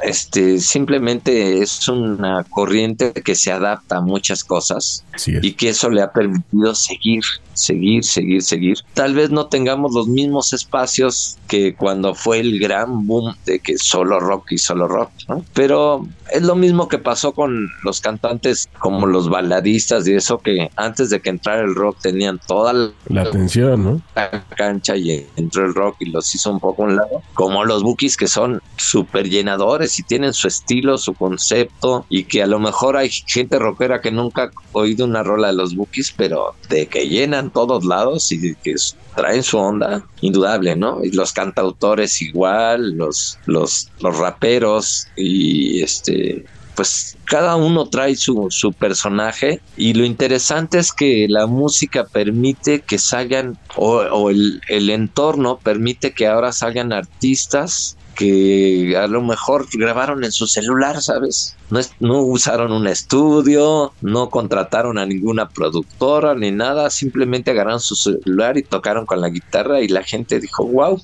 [0.02, 6.02] este, simplemente es una corriente que se adapta a muchas cosas y que eso le
[6.02, 7.22] ha permitido seguir,
[7.54, 8.78] seguir, seguir, seguir.
[8.94, 13.78] Tal vez no tengamos los mismos espacios que cuando fue el gran boom de que
[13.78, 15.44] solo rock y solo rock, ¿no?
[15.55, 20.70] Pero es lo mismo que pasó con los cantantes como los baladistas y eso que
[20.76, 24.02] antes de que entrara el rock tenían toda la La atención, ¿no?
[24.14, 27.22] la cancha y entró el rock y los hizo un poco a un lado.
[27.34, 32.43] Como los bookies que son súper llenadores y tienen su estilo, su concepto y que
[32.43, 36.12] a lo mejor hay gente rockera que nunca ha oído una rola de los bookies,
[36.16, 38.74] pero de que llenan todos lados y que
[39.14, 41.05] traen su onda, indudable, ¿no?
[41.05, 48.46] Y los cantautores igual, los, los, los raperos y este pues cada uno trae su,
[48.50, 54.60] su personaje y lo interesante es que la música permite que salgan o, o el,
[54.68, 61.00] el entorno permite que ahora salgan artistas que a lo mejor grabaron en su celular,
[61.02, 61.56] ¿sabes?
[61.70, 67.80] No, es- no usaron un estudio, no contrataron a ninguna productora ni nada, simplemente agarraron
[67.80, 71.01] su celular y tocaron con la guitarra y la gente dijo, wow,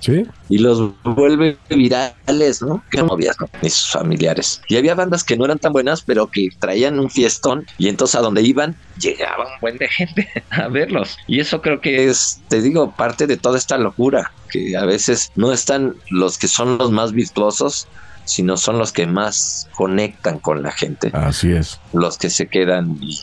[0.00, 0.24] Sí.
[0.48, 2.82] y los vuelve virales, ¿no?
[2.90, 3.48] Que novias, ¿no?
[3.62, 4.60] Ni sus familiares.
[4.68, 8.16] Y había bandas que no eran tan buenas, pero que traían un fiestón y entonces
[8.16, 11.16] a donde iban llegaba un buen de gente a verlos.
[11.26, 15.32] Y eso creo que es, te digo, parte de toda esta locura, que a veces
[15.36, 17.88] no están los que son los más virtuosos,
[18.24, 21.80] sino son los que más conectan con la gente, Así es.
[21.92, 23.20] los que se quedan y,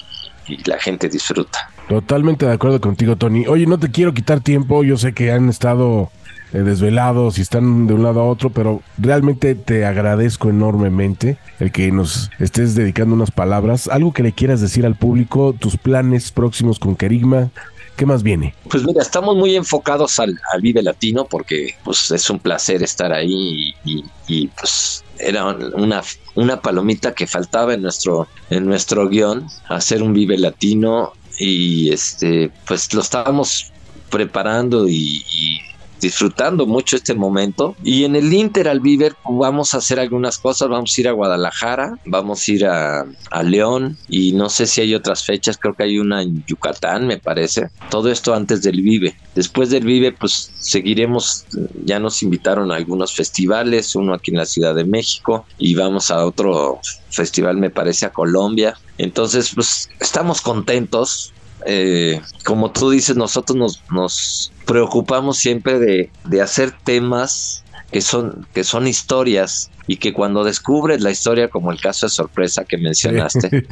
[0.47, 1.69] y la gente disfruta.
[1.89, 3.45] Totalmente de acuerdo contigo, Tony.
[3.47, 4.83] Oye, no te quiero quitar tiempo.
[4.83, 6.09] Yo sé que han estado
[6.53, 11.71] eh, desvelados y están de un lado a otro, pero realmente te agradezco enormemente el
[11.71, 13.87] que nos estés dedicando unas palabras.
[13.87, 17.49] Algo que le quieras decir al público, tus planes próximos con Kerigma.
[17.95, 18.55] ¿Qué más viene?
[18.69, 23.73] Pues mira, estamos muy enfocados al, Vive Latino porque pues es un placer estar ahí
[23.85, 26.01] y, pues era una,
[26.35, 32.51] una palomita que faltaba en nuestro, en nuestro guion, hacer un Vive Latino y este
[32.65, 33.71] pues lo estábamos
[34.09, 35.50] preparando y
[36.01, 37.75] disfrutando mucho este momento.
[37.83, 41.11] Y en el Inter al Viver vamos a hacer algunas cosas, vamos a ir a
[41.11, 45.75] Guadalajara, vamos a ir a, a León y no sé si hay otras fechas, creo
[45.75, 47.69] que hay una en Yucatán, me parece.
[47.89, 49.15] Todo esto antes del Vive.
[49.35, 51.45] Después del Vive, pues seguiremos,
[51.85, 56.11] ya nos invitaron a algunos festivales, uno aquí en la Ciudad de México y vamos
[56.11, 56.79] a otro
[57.09, 58.77] festival, me parece, a Colombia.
[58.97, 61.33] Entonces, pues estamos contentos.
[61.65, 68.47] Eh, como tú dices, nosotros nos, nos preocupamos siempre de, de hacer temas que son,
[68.53, 72.77] que son historias y que cuando descubres la historia, como el caso de sorpresa que
[72.77, 73.65] mencionaste,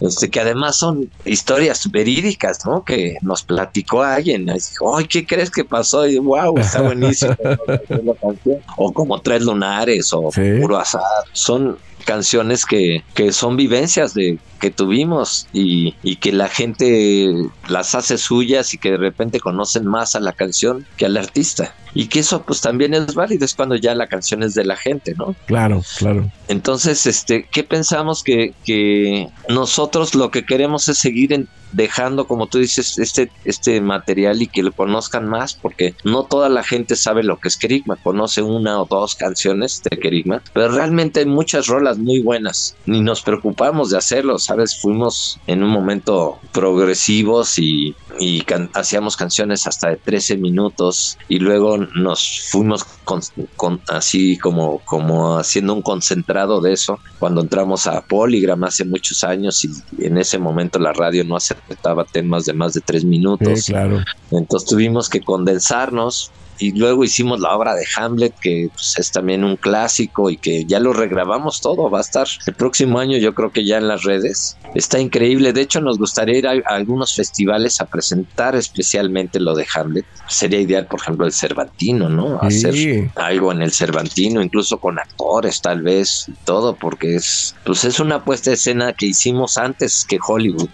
[0.00, 2.84] este, que además son historias verídicas, ¿no?
[2.84, 6.06] Que nos platicó alguien, ay, ¿qué crees que pasó?
[6.06, 7.34] Y wow, está buenísimo.
[8.76, 10.58] o como Tres Lunares o Sí.
[10.60, 11.02] Puro Azar,
[11.32, 17.30] son canciones que, que son vivencias de que tuvimos y, y que la gente
[17.68, 21.74] las hace suyas y que de repente conocen más a la canción que al artista.
[21.92, 24.76] Y que eso pues también es válido, es cuando ya la canción es de la
[24.76, 25.34] gente, ¿no?
[25.46, 26.30] Claro, claro.
[26.48, 32.48] Entonces, este, ¿qué pensamos que, que nosotros lo que queremos es seguir en- dejando, como
[32.48, 35.54] tú dices, este, este material y que lo conozcan más?
[35.60, 39.80] Porque no toda la gente sabe lo que es Kerigma, conoce una o dos canciones
[39.88, 44.78] de Kerigma, pero realmente hay muchas rolas muy buenas, ni nos preocupamos de hacerlo, ¿sabes?
[44.80, 51.38] Fuimos en un momento progresivos y, y can- hacíamos canciones hasta de 13 minutos y
[51.38, 53.20] luego nos fuimos con,
[53.56, 59.24] con- así como, como haciendo un concentrado de eso cuando entramos a Polygram hace muchos
[59.24, 63.60] años y en ese momento la radio no aceptaba temas de más de tres minutos.
[63.60, 64.02] Sí, claro.
[64.30, 69.44] Entonces tuvimos que condensarnos y luego hicimos la obra de Hamlet, que pues, es también
[69.44, 71.90] un clásico y que ya lo regrabamos todo.
[71.90, 74.56] Va a estar el próximo año, yo creo que ya en las redes.
[74.74, 75.52] Está increíble.
[75.52, 80.06] De hecho, nos gustaría ir a, a algunos festivales a presentar especialmente lo de Hamlet.
[80.28, 82.38] Sería ideal, por ejemplo, el Cervantino, ¿no?
[82.50, 82.66] Sí.
[82.66, 87.84] Hacer algo en el Cervantino, incluso con actores, tal vez, y todo, porque es, pues
[87.84, 90.68] es una puesta de escena que hicimos antes que Hollywood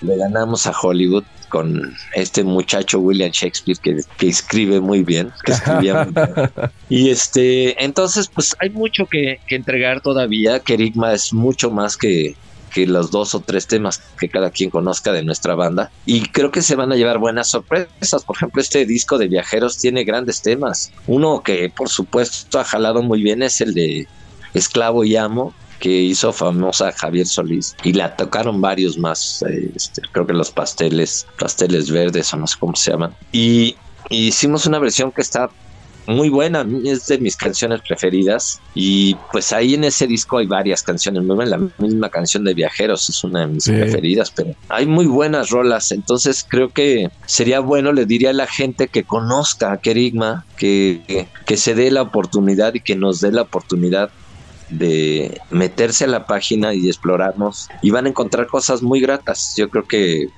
[0.00, 1.24] le ganamos a Hollywood
[1.56, 6.50] con este muchacho William Shakespeare que, que escribe muy bien, que escribía muy bien.
[6.90, 10.60] Y este, entonces, pues hay mucho que, que entregar todavía.
[10.60, 12.36] Kerigma es mucho más que,
[12.74, 15.90] que los dos o tres temas que cada quien conozca de nuestra banda.
[16.04, 18.22] Y creo que se van a llevar buenas sorpresas.
[18.22, 20.92] Por ejemplo, este disco de viajeros tiene grandes temas.
[21.06, 24.06] Uno que por supuesto ha jalado muy bien es el de
[24.52, 30.02] Esclavo y Amo que hizo famosa Javier Solís y la tocaron varios más, eh, este,
[30.12, 33.14] creo que los pasteles, pasteles verdes o no sé cómo se llaman.
[33.32, 33.76] Y,
[34.08, 35.50] y hicimos una versión que está
[36.08, 40.84] muy buena, es de mis canciones preferidas y pues ahí en ese disco hay varias
[40.84, 43.72] canciones muy buenas, la misma canción de Viajeros es una de mis Sí.
[43.72, 48.46] preferidas, pero hay muy buenas rolas, entonces creo que sería bueno, le diría a la
[48.46, 53.20] gente que conozca a Kerigma, que, que, que se dé la oportunidad y que nos
[53.20, 54.10] dé la oportunidad
[54.70, 59.54] de meterse a la página y explorarnos y van a encontrar cosas muy gratas.
[59.56, 60.28] Yo creo que,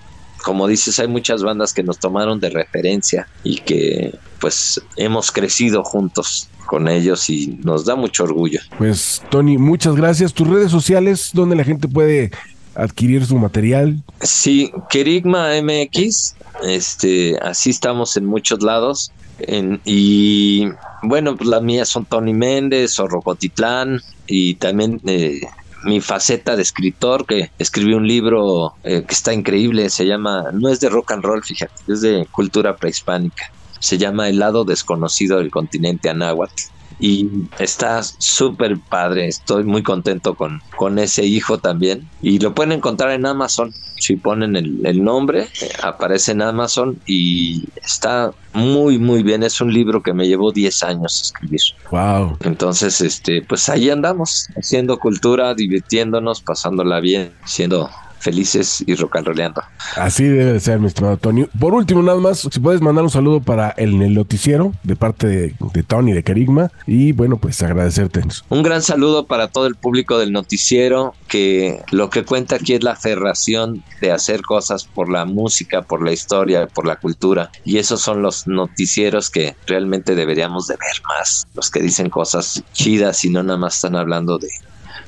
[0.44, 5.82] como dices, hay muchas bandas que nos tomaron de referencia y que pues hemos crecido
[5.82, 8.60] juntos con ellos y nos da mucho orgullo.
[8.76, 10.34] Pues, Tony, muchas gracias.
[10.34, 12.30] Tus redes sociales, donde la gente puede
[12.74, 13.96] adquirir su material.
[14.20, 19.10] Sí, Kerigma MX, este, así estamos en muchos lados.
[19.38, 20.66] En- y
[21.02, 25.40] bueno, pues las mías son Tony Méndez o Rocotitlán y también eh,
[25.84, 30.68] mi faceta de escritor que escribí un libro eh, que está increíble, se llama, no
[30.70, 33.44] es de rock and roll, fíjate, es de cultura prehispánica.
[33.80, 36.52] Se llama El lado desconocido del continente anáhuatl
[37.00, 39.28] y está súper padre.
[39.28, 42.08] Estoy muy contento con, con ese hijo también.
[42.22, 43.72] Y lo pueden encontrar en Amazon.
[44.00, 49.42] Si ponen el, el nombre, eh, aparece en Amazon y está muy, muy bien.
[49.42, 51.60] Es un libro que me llevó 10 años escribir.
[51.90, 52.36] Wow.
[52.40, 59.26] Entonces, este, pues ahí andamos, haciendo cultura, divirtiéndonos, pasándola bien, siendo felices y rock and
[59.26, 59.62] rollando.
[59.96, 61.46] Así debe de ser, mi estimado Tony.
[61.58, 65.26] Por último, nada más, si puedes mandar un saludo para el, el noticiero de parte
[65.26, 68.22] de, de Tony de Kerigma y bueno, pues agradecerte.
[68.48, 72.82] Un gran saludo para todo el público del noticiero, que lo que cuenta aquí es
[72.82, 77.50] la aferración de hacer cosas por la música, por la historia, por la cultura.
[77.64, 81.46] Y esos son los noticieros que realmente deberíamos de ver más.
[81.54, 84.48] Los que dicen cosas chidas y no nada más están hablando de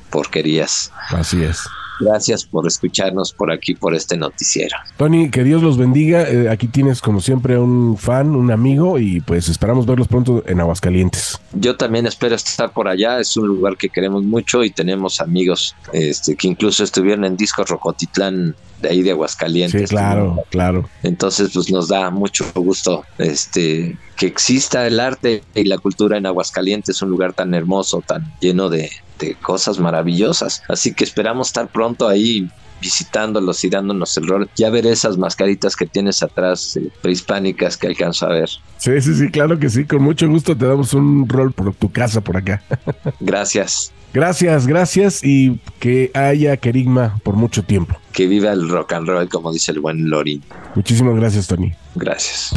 [0.09, 0.91] porquerías.
[1.09, 1.61] Así es.
[2.01, 4.75] Gracias por escucharnos por aquí, por este noticiero.
[4.97, 6.23] Tony, que Dios los bendiga.
[6.23, 10.59] Eh, aquí tienes como siempre un fan, un amigo y pues esperamos verlos pronto en
[10.59, 11.39] Aguascalientes.
[11.53, 13.19] Yo también espero estar por allá.
[13.19, 17.63] Es un lugar que queremos mucho y tenemos amigos este, que incluso estuvieron en Disco
[17.63, 19.89] Rocotitlán de ahí de Aguascalientes.
[19.89, 20.89] Sí, claro, claro.
[21.03, 26.25] Entonces, pues nos da mucho gusto este que exista el arte y la cultura en
[26.25, 28.91] Aguascalientes, un lugar tan hermoso, tan lleno de,
[29.21, 30.63] de cosas maravillosas.
[30.67, 32.49] Así que esperamos estar pronto ahí
[32.81, 34.49] visitándolos y dándonos el rol.
[34.55, 38.49] Ya veré esas mascaritas que tienes atrás, eh, prehispánicas que alcanzo a ver.
[38.77, 39.85] Sí, sí, sí, claro que sí.
[39.85, 42.61] Con mucho gusto te damos un rol por tu casa por acá.
[43.19, 43.93] Gracias.
[44.13, 47.95] Gracias, gracias y que haya Kerigma por mucho tiempo.
[48.11, 50.43] Que viva el rock and roll, como dice el buen Lorin.
[50.75, 51.71] Muchísimas gracias, Tony.
[51.95, 52.51] Gracias.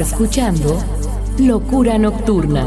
[0.00, 0.82] Estás escuchando
[1.40, 2.66] Locura Nocturna.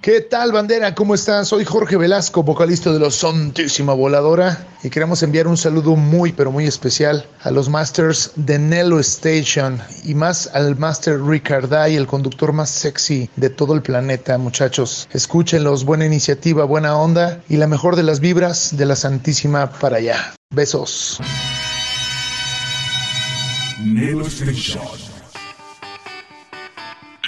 [0.00, 0.94] ¿Qué tal, bandera?
[0.94, 1.46] ¿Cómo están?
[1.46, 6.52] Soy Jorge Velasco, vocalista de los Santísima Voladora, y queremos enviar un saludo muy, pero
[6.52, 12.52] muy especial a los masters de Nello Station y más al master Ricarday, el conductor
[12.52, 15.08] más sexy de todo el planeta, muchachos.
[15.12, 19.96] Escúchenlos, buena iniciativa, buena onda y la mejor de las vibras de la Santísima para
[19.96, 20.37] allá.
[20.58, 21.20] Besos.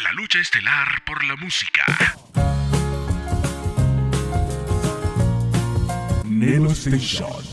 [0.03, 1.85] La lucha estelar por la música.
[6.25, 7.45] Nelo Station.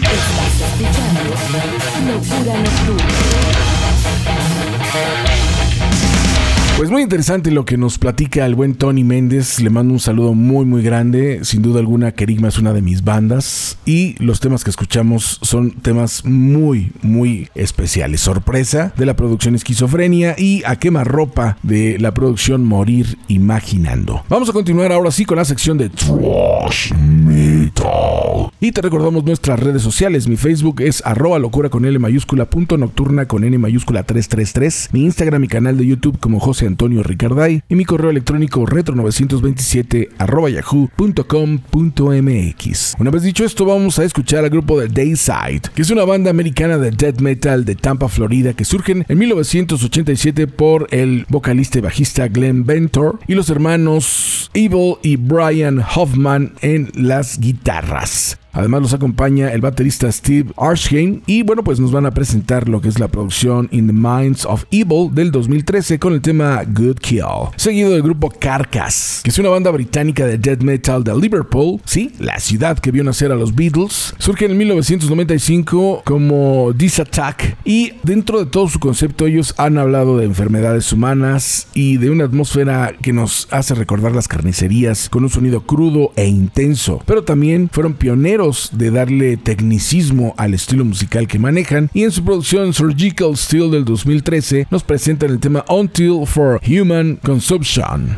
[0.00, 1.20] Estás escuchando
[2.06, 3.63] Locura Nocturna.
[6.76, 9.60] Pues muy interesante lo que nos platica el buen Tony Méndez.
[9.60, 11.44] Le mando un saludo muy muy grande.
[11.44, 13.78] Sin duda alguna, Kerigma es una de mis bandas.
[13.86, 18.22] Y los temas que escuchamos son temas muy muy especiales.
[18.22, 24.24] Sorpresa de la producción Esquizofrenia y a quemarropa de la producción Morir Imaginando.
[24.28, 28.50] Vamos a continuar ahora sí con la sección de Trash Metal.
[28.58, 30.26] Y te recordamos nuestras redes sociales.
[30.26, 34.88] Mi Facebook es arroba locura con L mayúscula punto nocturna con N mayúscula 333.
[34.92, 40.08] Mi Instagram y canal de YouTube como José Antonio Ricarday y mi correo electrónico retro927
[40.18, 40.94] arroba yahoo.com.mx.
[42.98, 46.30] Una vez dicho esto, vamos a escuchar al grupo de Dayside, que es una banda
[46.30, 51.82] americana de death metal de Tampa, Florida, que surgen en 1987 por el vocalista y
[51.82, 58.38] bajista Glenn Ventor y los hermanos Evil y Brian Hoffman en las guitarras.
[58.54, 62.80] Además los acompaña el baterista Steve Arshane y bueno pues nos van a presentar lo
[62.80, 66.98] que es la producción In the Minds of Evil del 2013 con el tema Good
[67.00, 67.24] Kill.
[67.56, 72.12] Seguido del grupo Carcass, que es una banda británica de death metal de Liverpool, sí,
[72.20, 74.14] la ciudad que vio nacer a los Beatles.
[74.18, 80.16] Surge en 1995 como This Attack y dentro de todo su concepto ellos han hablado
[80.16, 85.30] de enfermedades humanas y de una atmósfera que nos hace recordar las carnicerías con un
[85.30, 91.38] sonido crudo e intenso, pero también fueron pioneros de darle tecnicismo al estilo musical que
[91.38, 96.60] manejan y en su producción Surgical Steel del 2013 nos presentan el tema Until for
[96.66, 98.16] Human Consumption.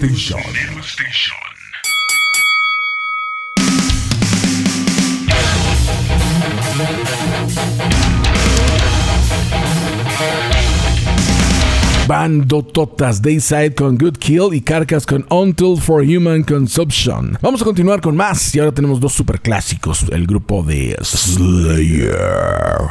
[0.00, 1.36] Nelo Station.
[12.06, 17.38] bando totas Dayside con Good Kill y Carcass con Until for Human Consumption.
[17.40, 22.16] Vamos a continuar con más y ahora tenemos dos super clásicos, el grupo de Slayer,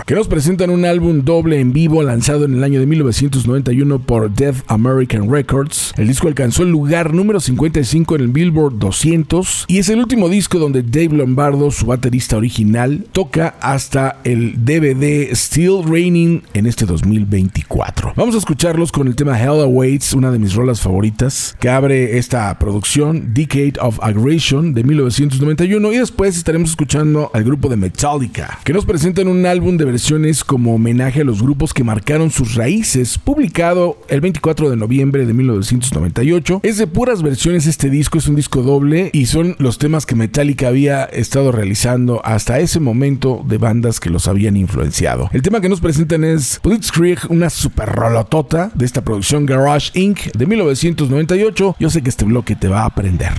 [0.05, 4.33] que nos presentan un álbum doble en vivo lanzado en el año de 1991 por
[4.33, 5.93] Death American Records.
[5.97, 10.29] El disco alcanzó el lugar número 55 en el Billboard 200 y es el último
[10.29, 16.85] disco donde Dave Lombardo, su baterista original, toca hasta el DVD Still Raining en este
[16.85, 18.13] 2024.
[18.15, 22.17] Vamos a escucharlos con el tema Hell Awaits, una de mis rolas favoritas, que abre
[22.17, 28.59] esta producción Decade of Aggression de 1991 y después estaremos escuchando al grupo de Metallica,
[28.63, 32.55] que nos presentan un álbum de versiones como homenaje a los grupos que marcaron sus
[32.55, 36.61] raíces, publicado el 24 de noviembre de 1998.
[36.63, 40.15] Es de puras versiones este disco, es un disco doble y son los temas que
[40.15, 45.29] Metallica había estado realizando hasta ese momento de bandas que los habían influenciado.
[45.33, 50.31] El tema que nos presentan es Blitzkrieg, una super rolotota de esta producción Garage Inc.
[50.35, 51.75] de 1998.
[51.79, 53.33] Yo sé que este bloque te va a aprender.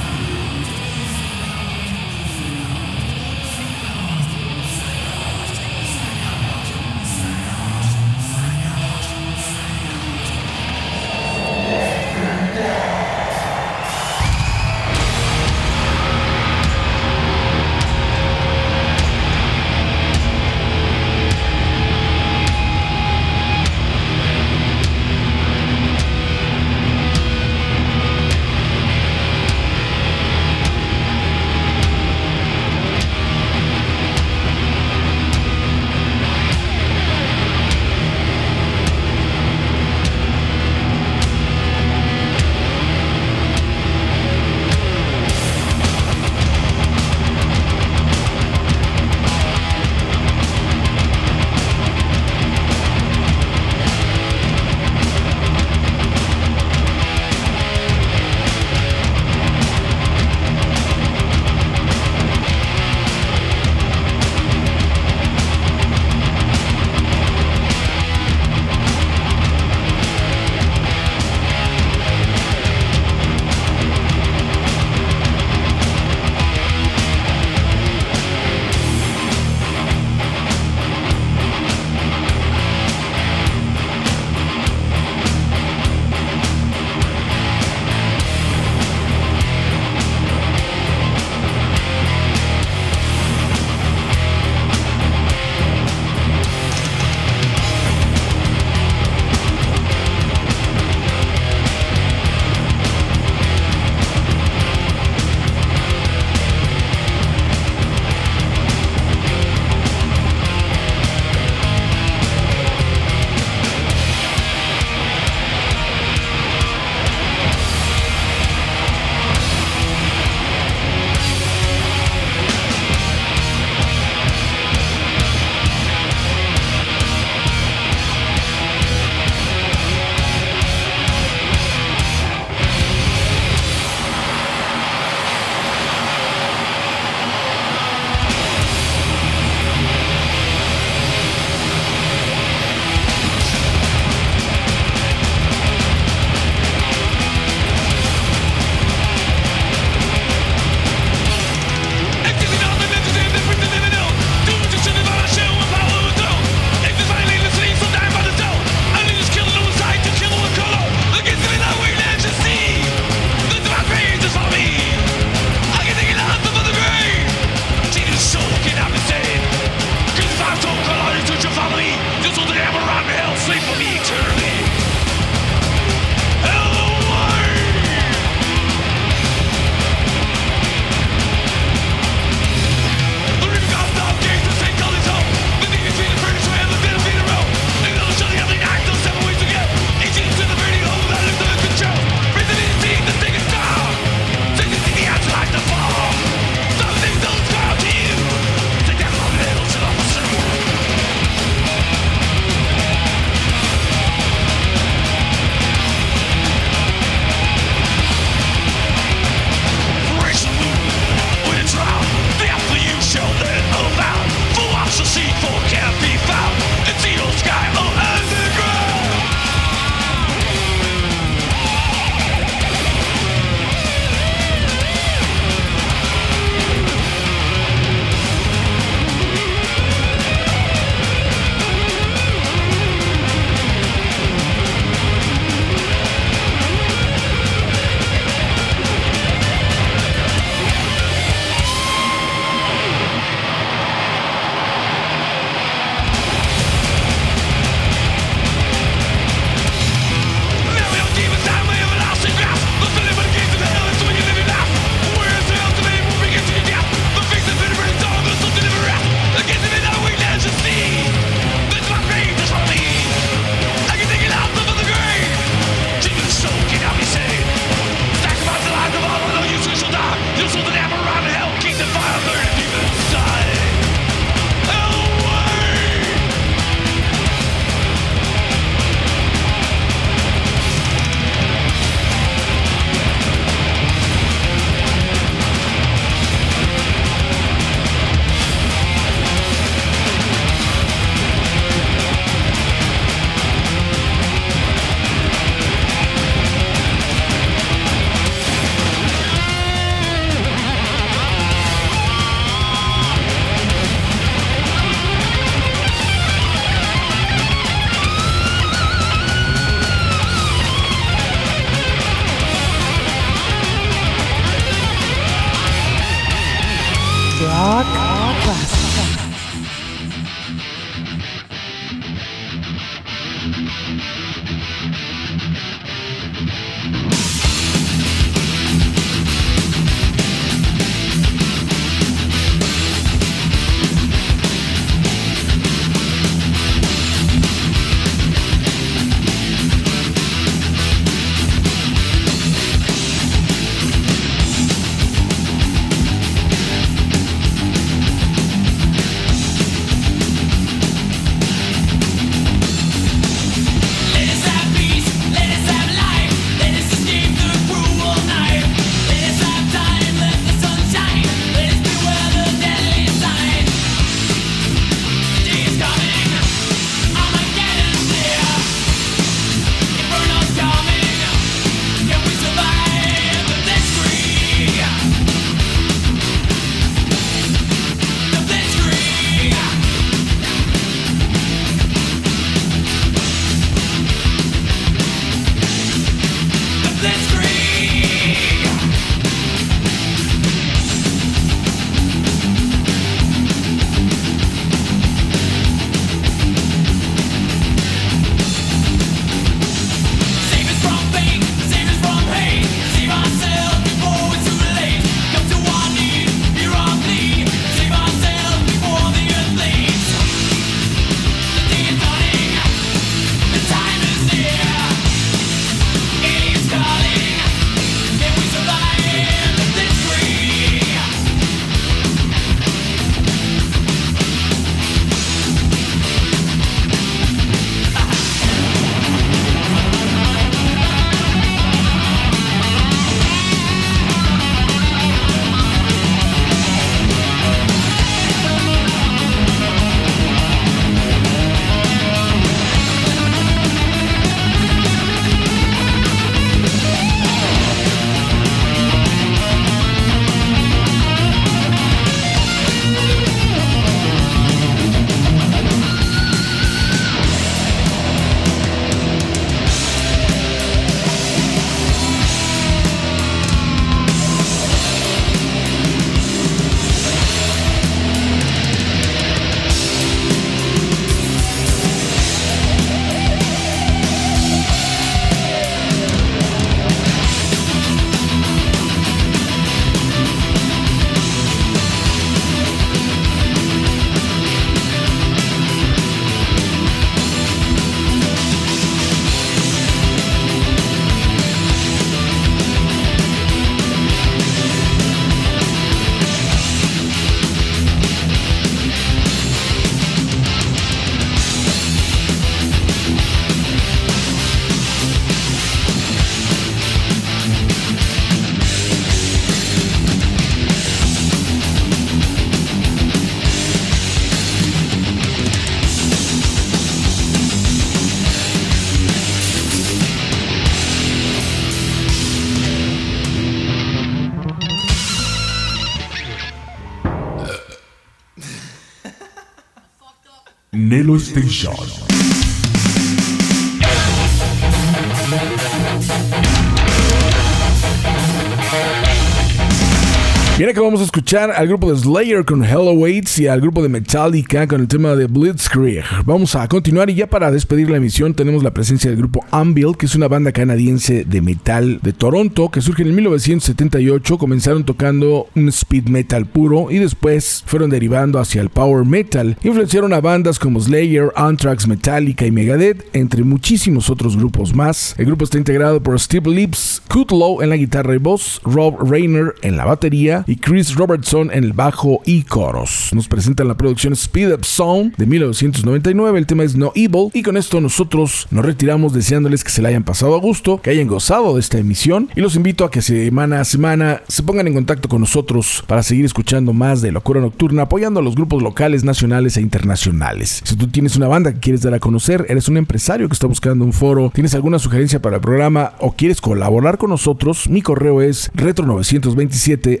[540.58, 543.82] Nelo Bien, acabamos de escuchar al grupo de Slayer con Hello Waits y al grupo
[543.82, 546.02] de Metallica con el tema de Blitzkrieg.
[546.24, 549.98] Vamos a continuar y ya para despedir la emisión tenemos la presencia del grupo Anvil,
[549.98, 554.38] que es una banda canadiense de metal de Toronto que surge en 1978.
[554.38, 559.58] Comenzaron tocando un speed metal puro y después fueron derivando hacia el power metal.
[559.62, 565.14] Influenciaron a bandas como Slayer, Anthrax, Metallica y Megadeth, entre muchísimos otros grupos más.
[565.18, 569.54] El grupo está integrado por Steve Lips, Kutlow en la guitarra y voz, Rob Rayner
[569.60, 573.10] en la batería y Chris Robertson en el bajo y coros.
[573.12, 577.42] Nos presentan la producción Speed Up Sound de 1999, el tema es No Evil y
[577.42, 581.08] con esto nosotros nos retiramos deseándoles que se la hayan pasado a gusto, que hayan
[581.08, 584.74] gozado de esta emisión y los invito a que semana a semana se pongan en
[584.74, 589.02] contacto con nosotros para seguir escuchando más de Locura Nocturna, apoyando a los grupos locales,
[589.02, 590.62] nacionales e internacionales.
[590.64, 593.48] Si tú tienes una banda que quieres dar a conocer, eres un empresario que está
[593.48, 597.82] buscando un foro, tienes alguna sugerencia para el programa o quieres colaborar con nosotros, mi
[597.82, 600.00] correo es retro927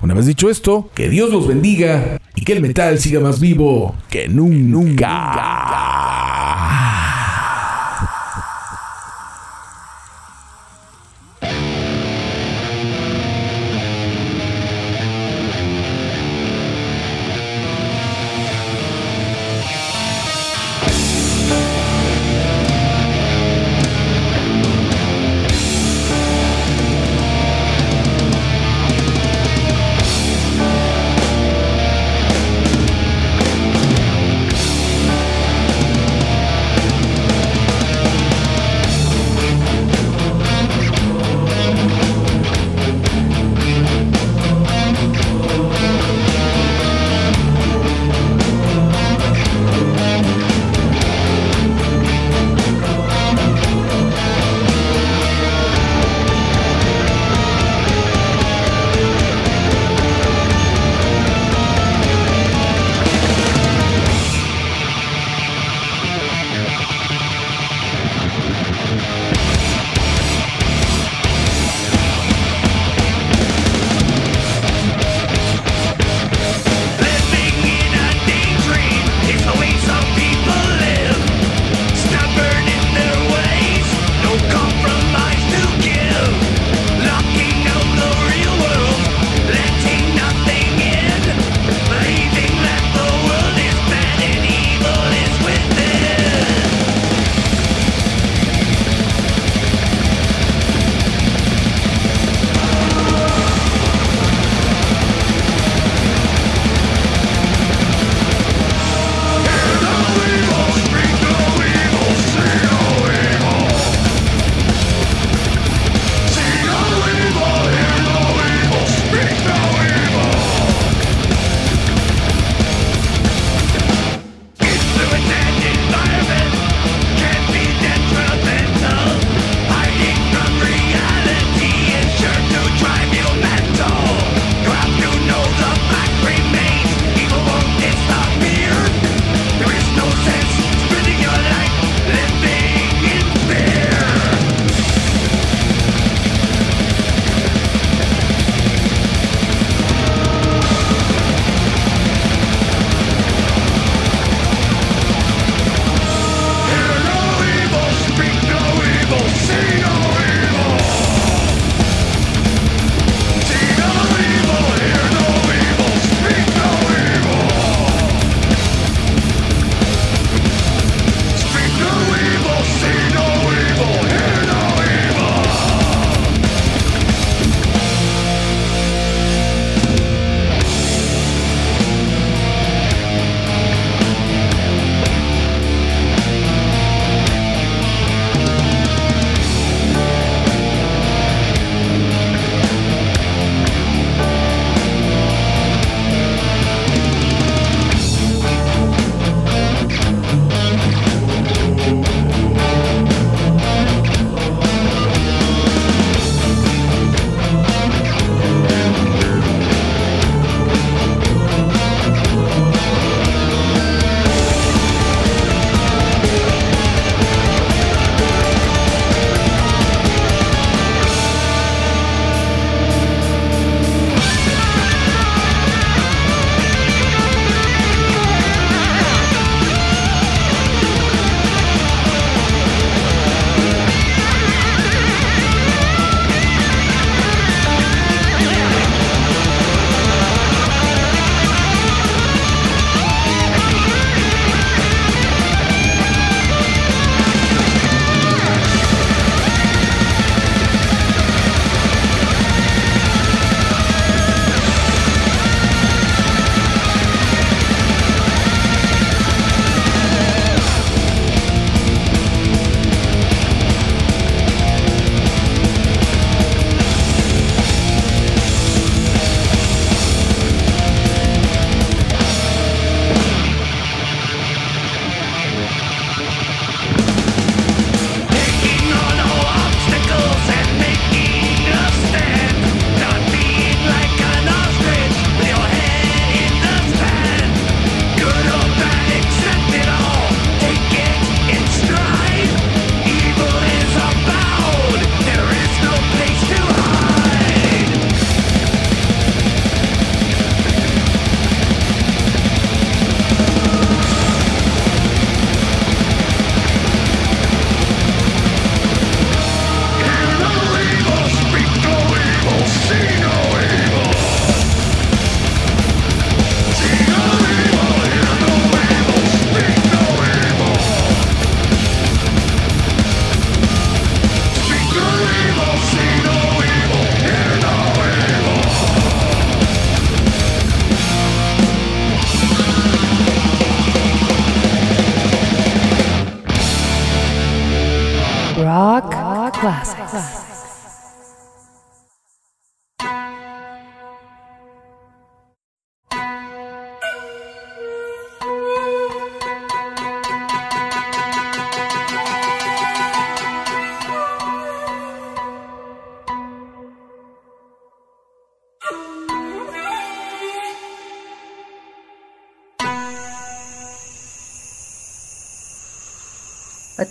[0.00, 3.94] Una vez dicho esto, que Dios los bendiga y que el metal siga más vivo
[4.08, 5.04] que nunca.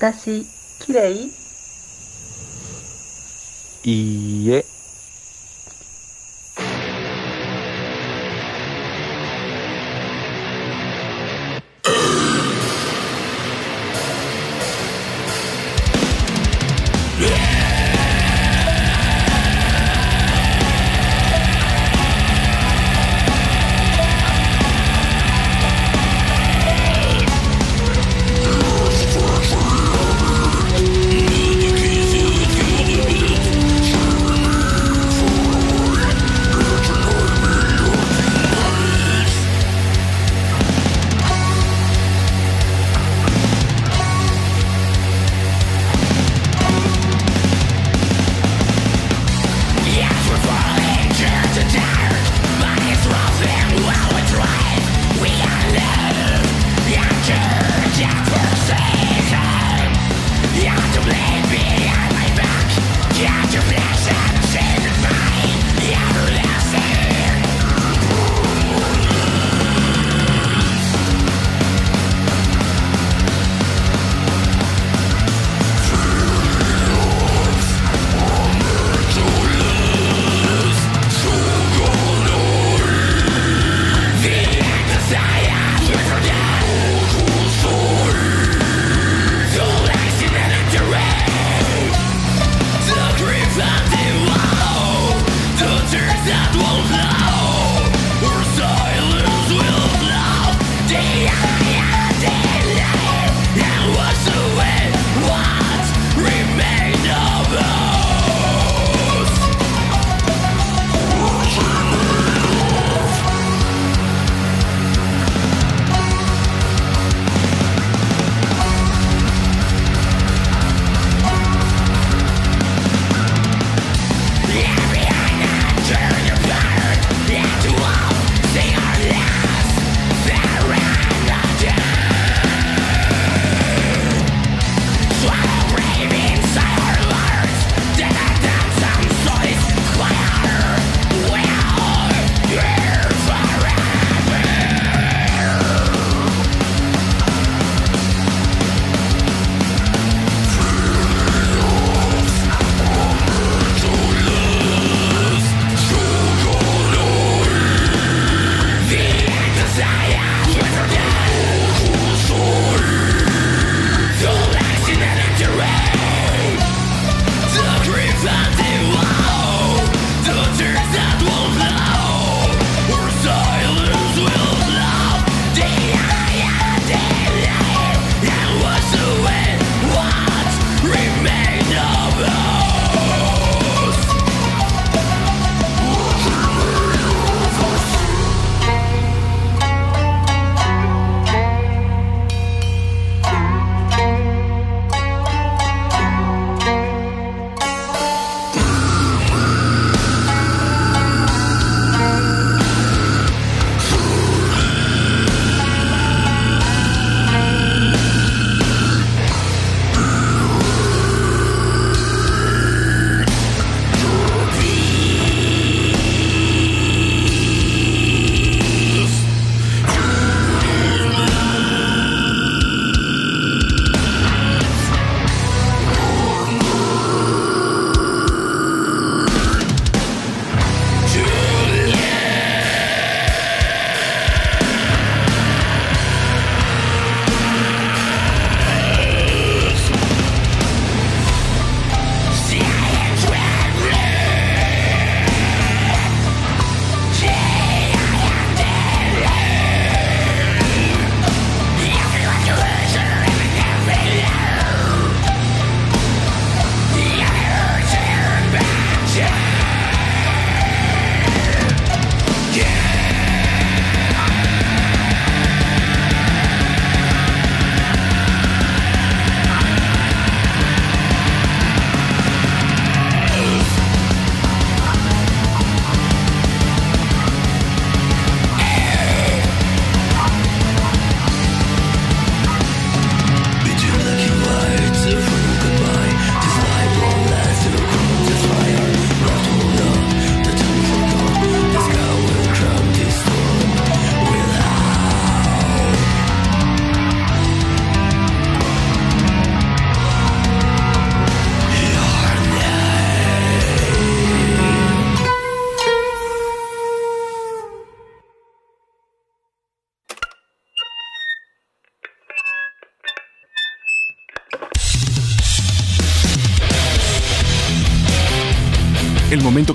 [0.04, 0.46] 私
[0.82, 1.32] きれい
[3.86, 4.66] いいえ「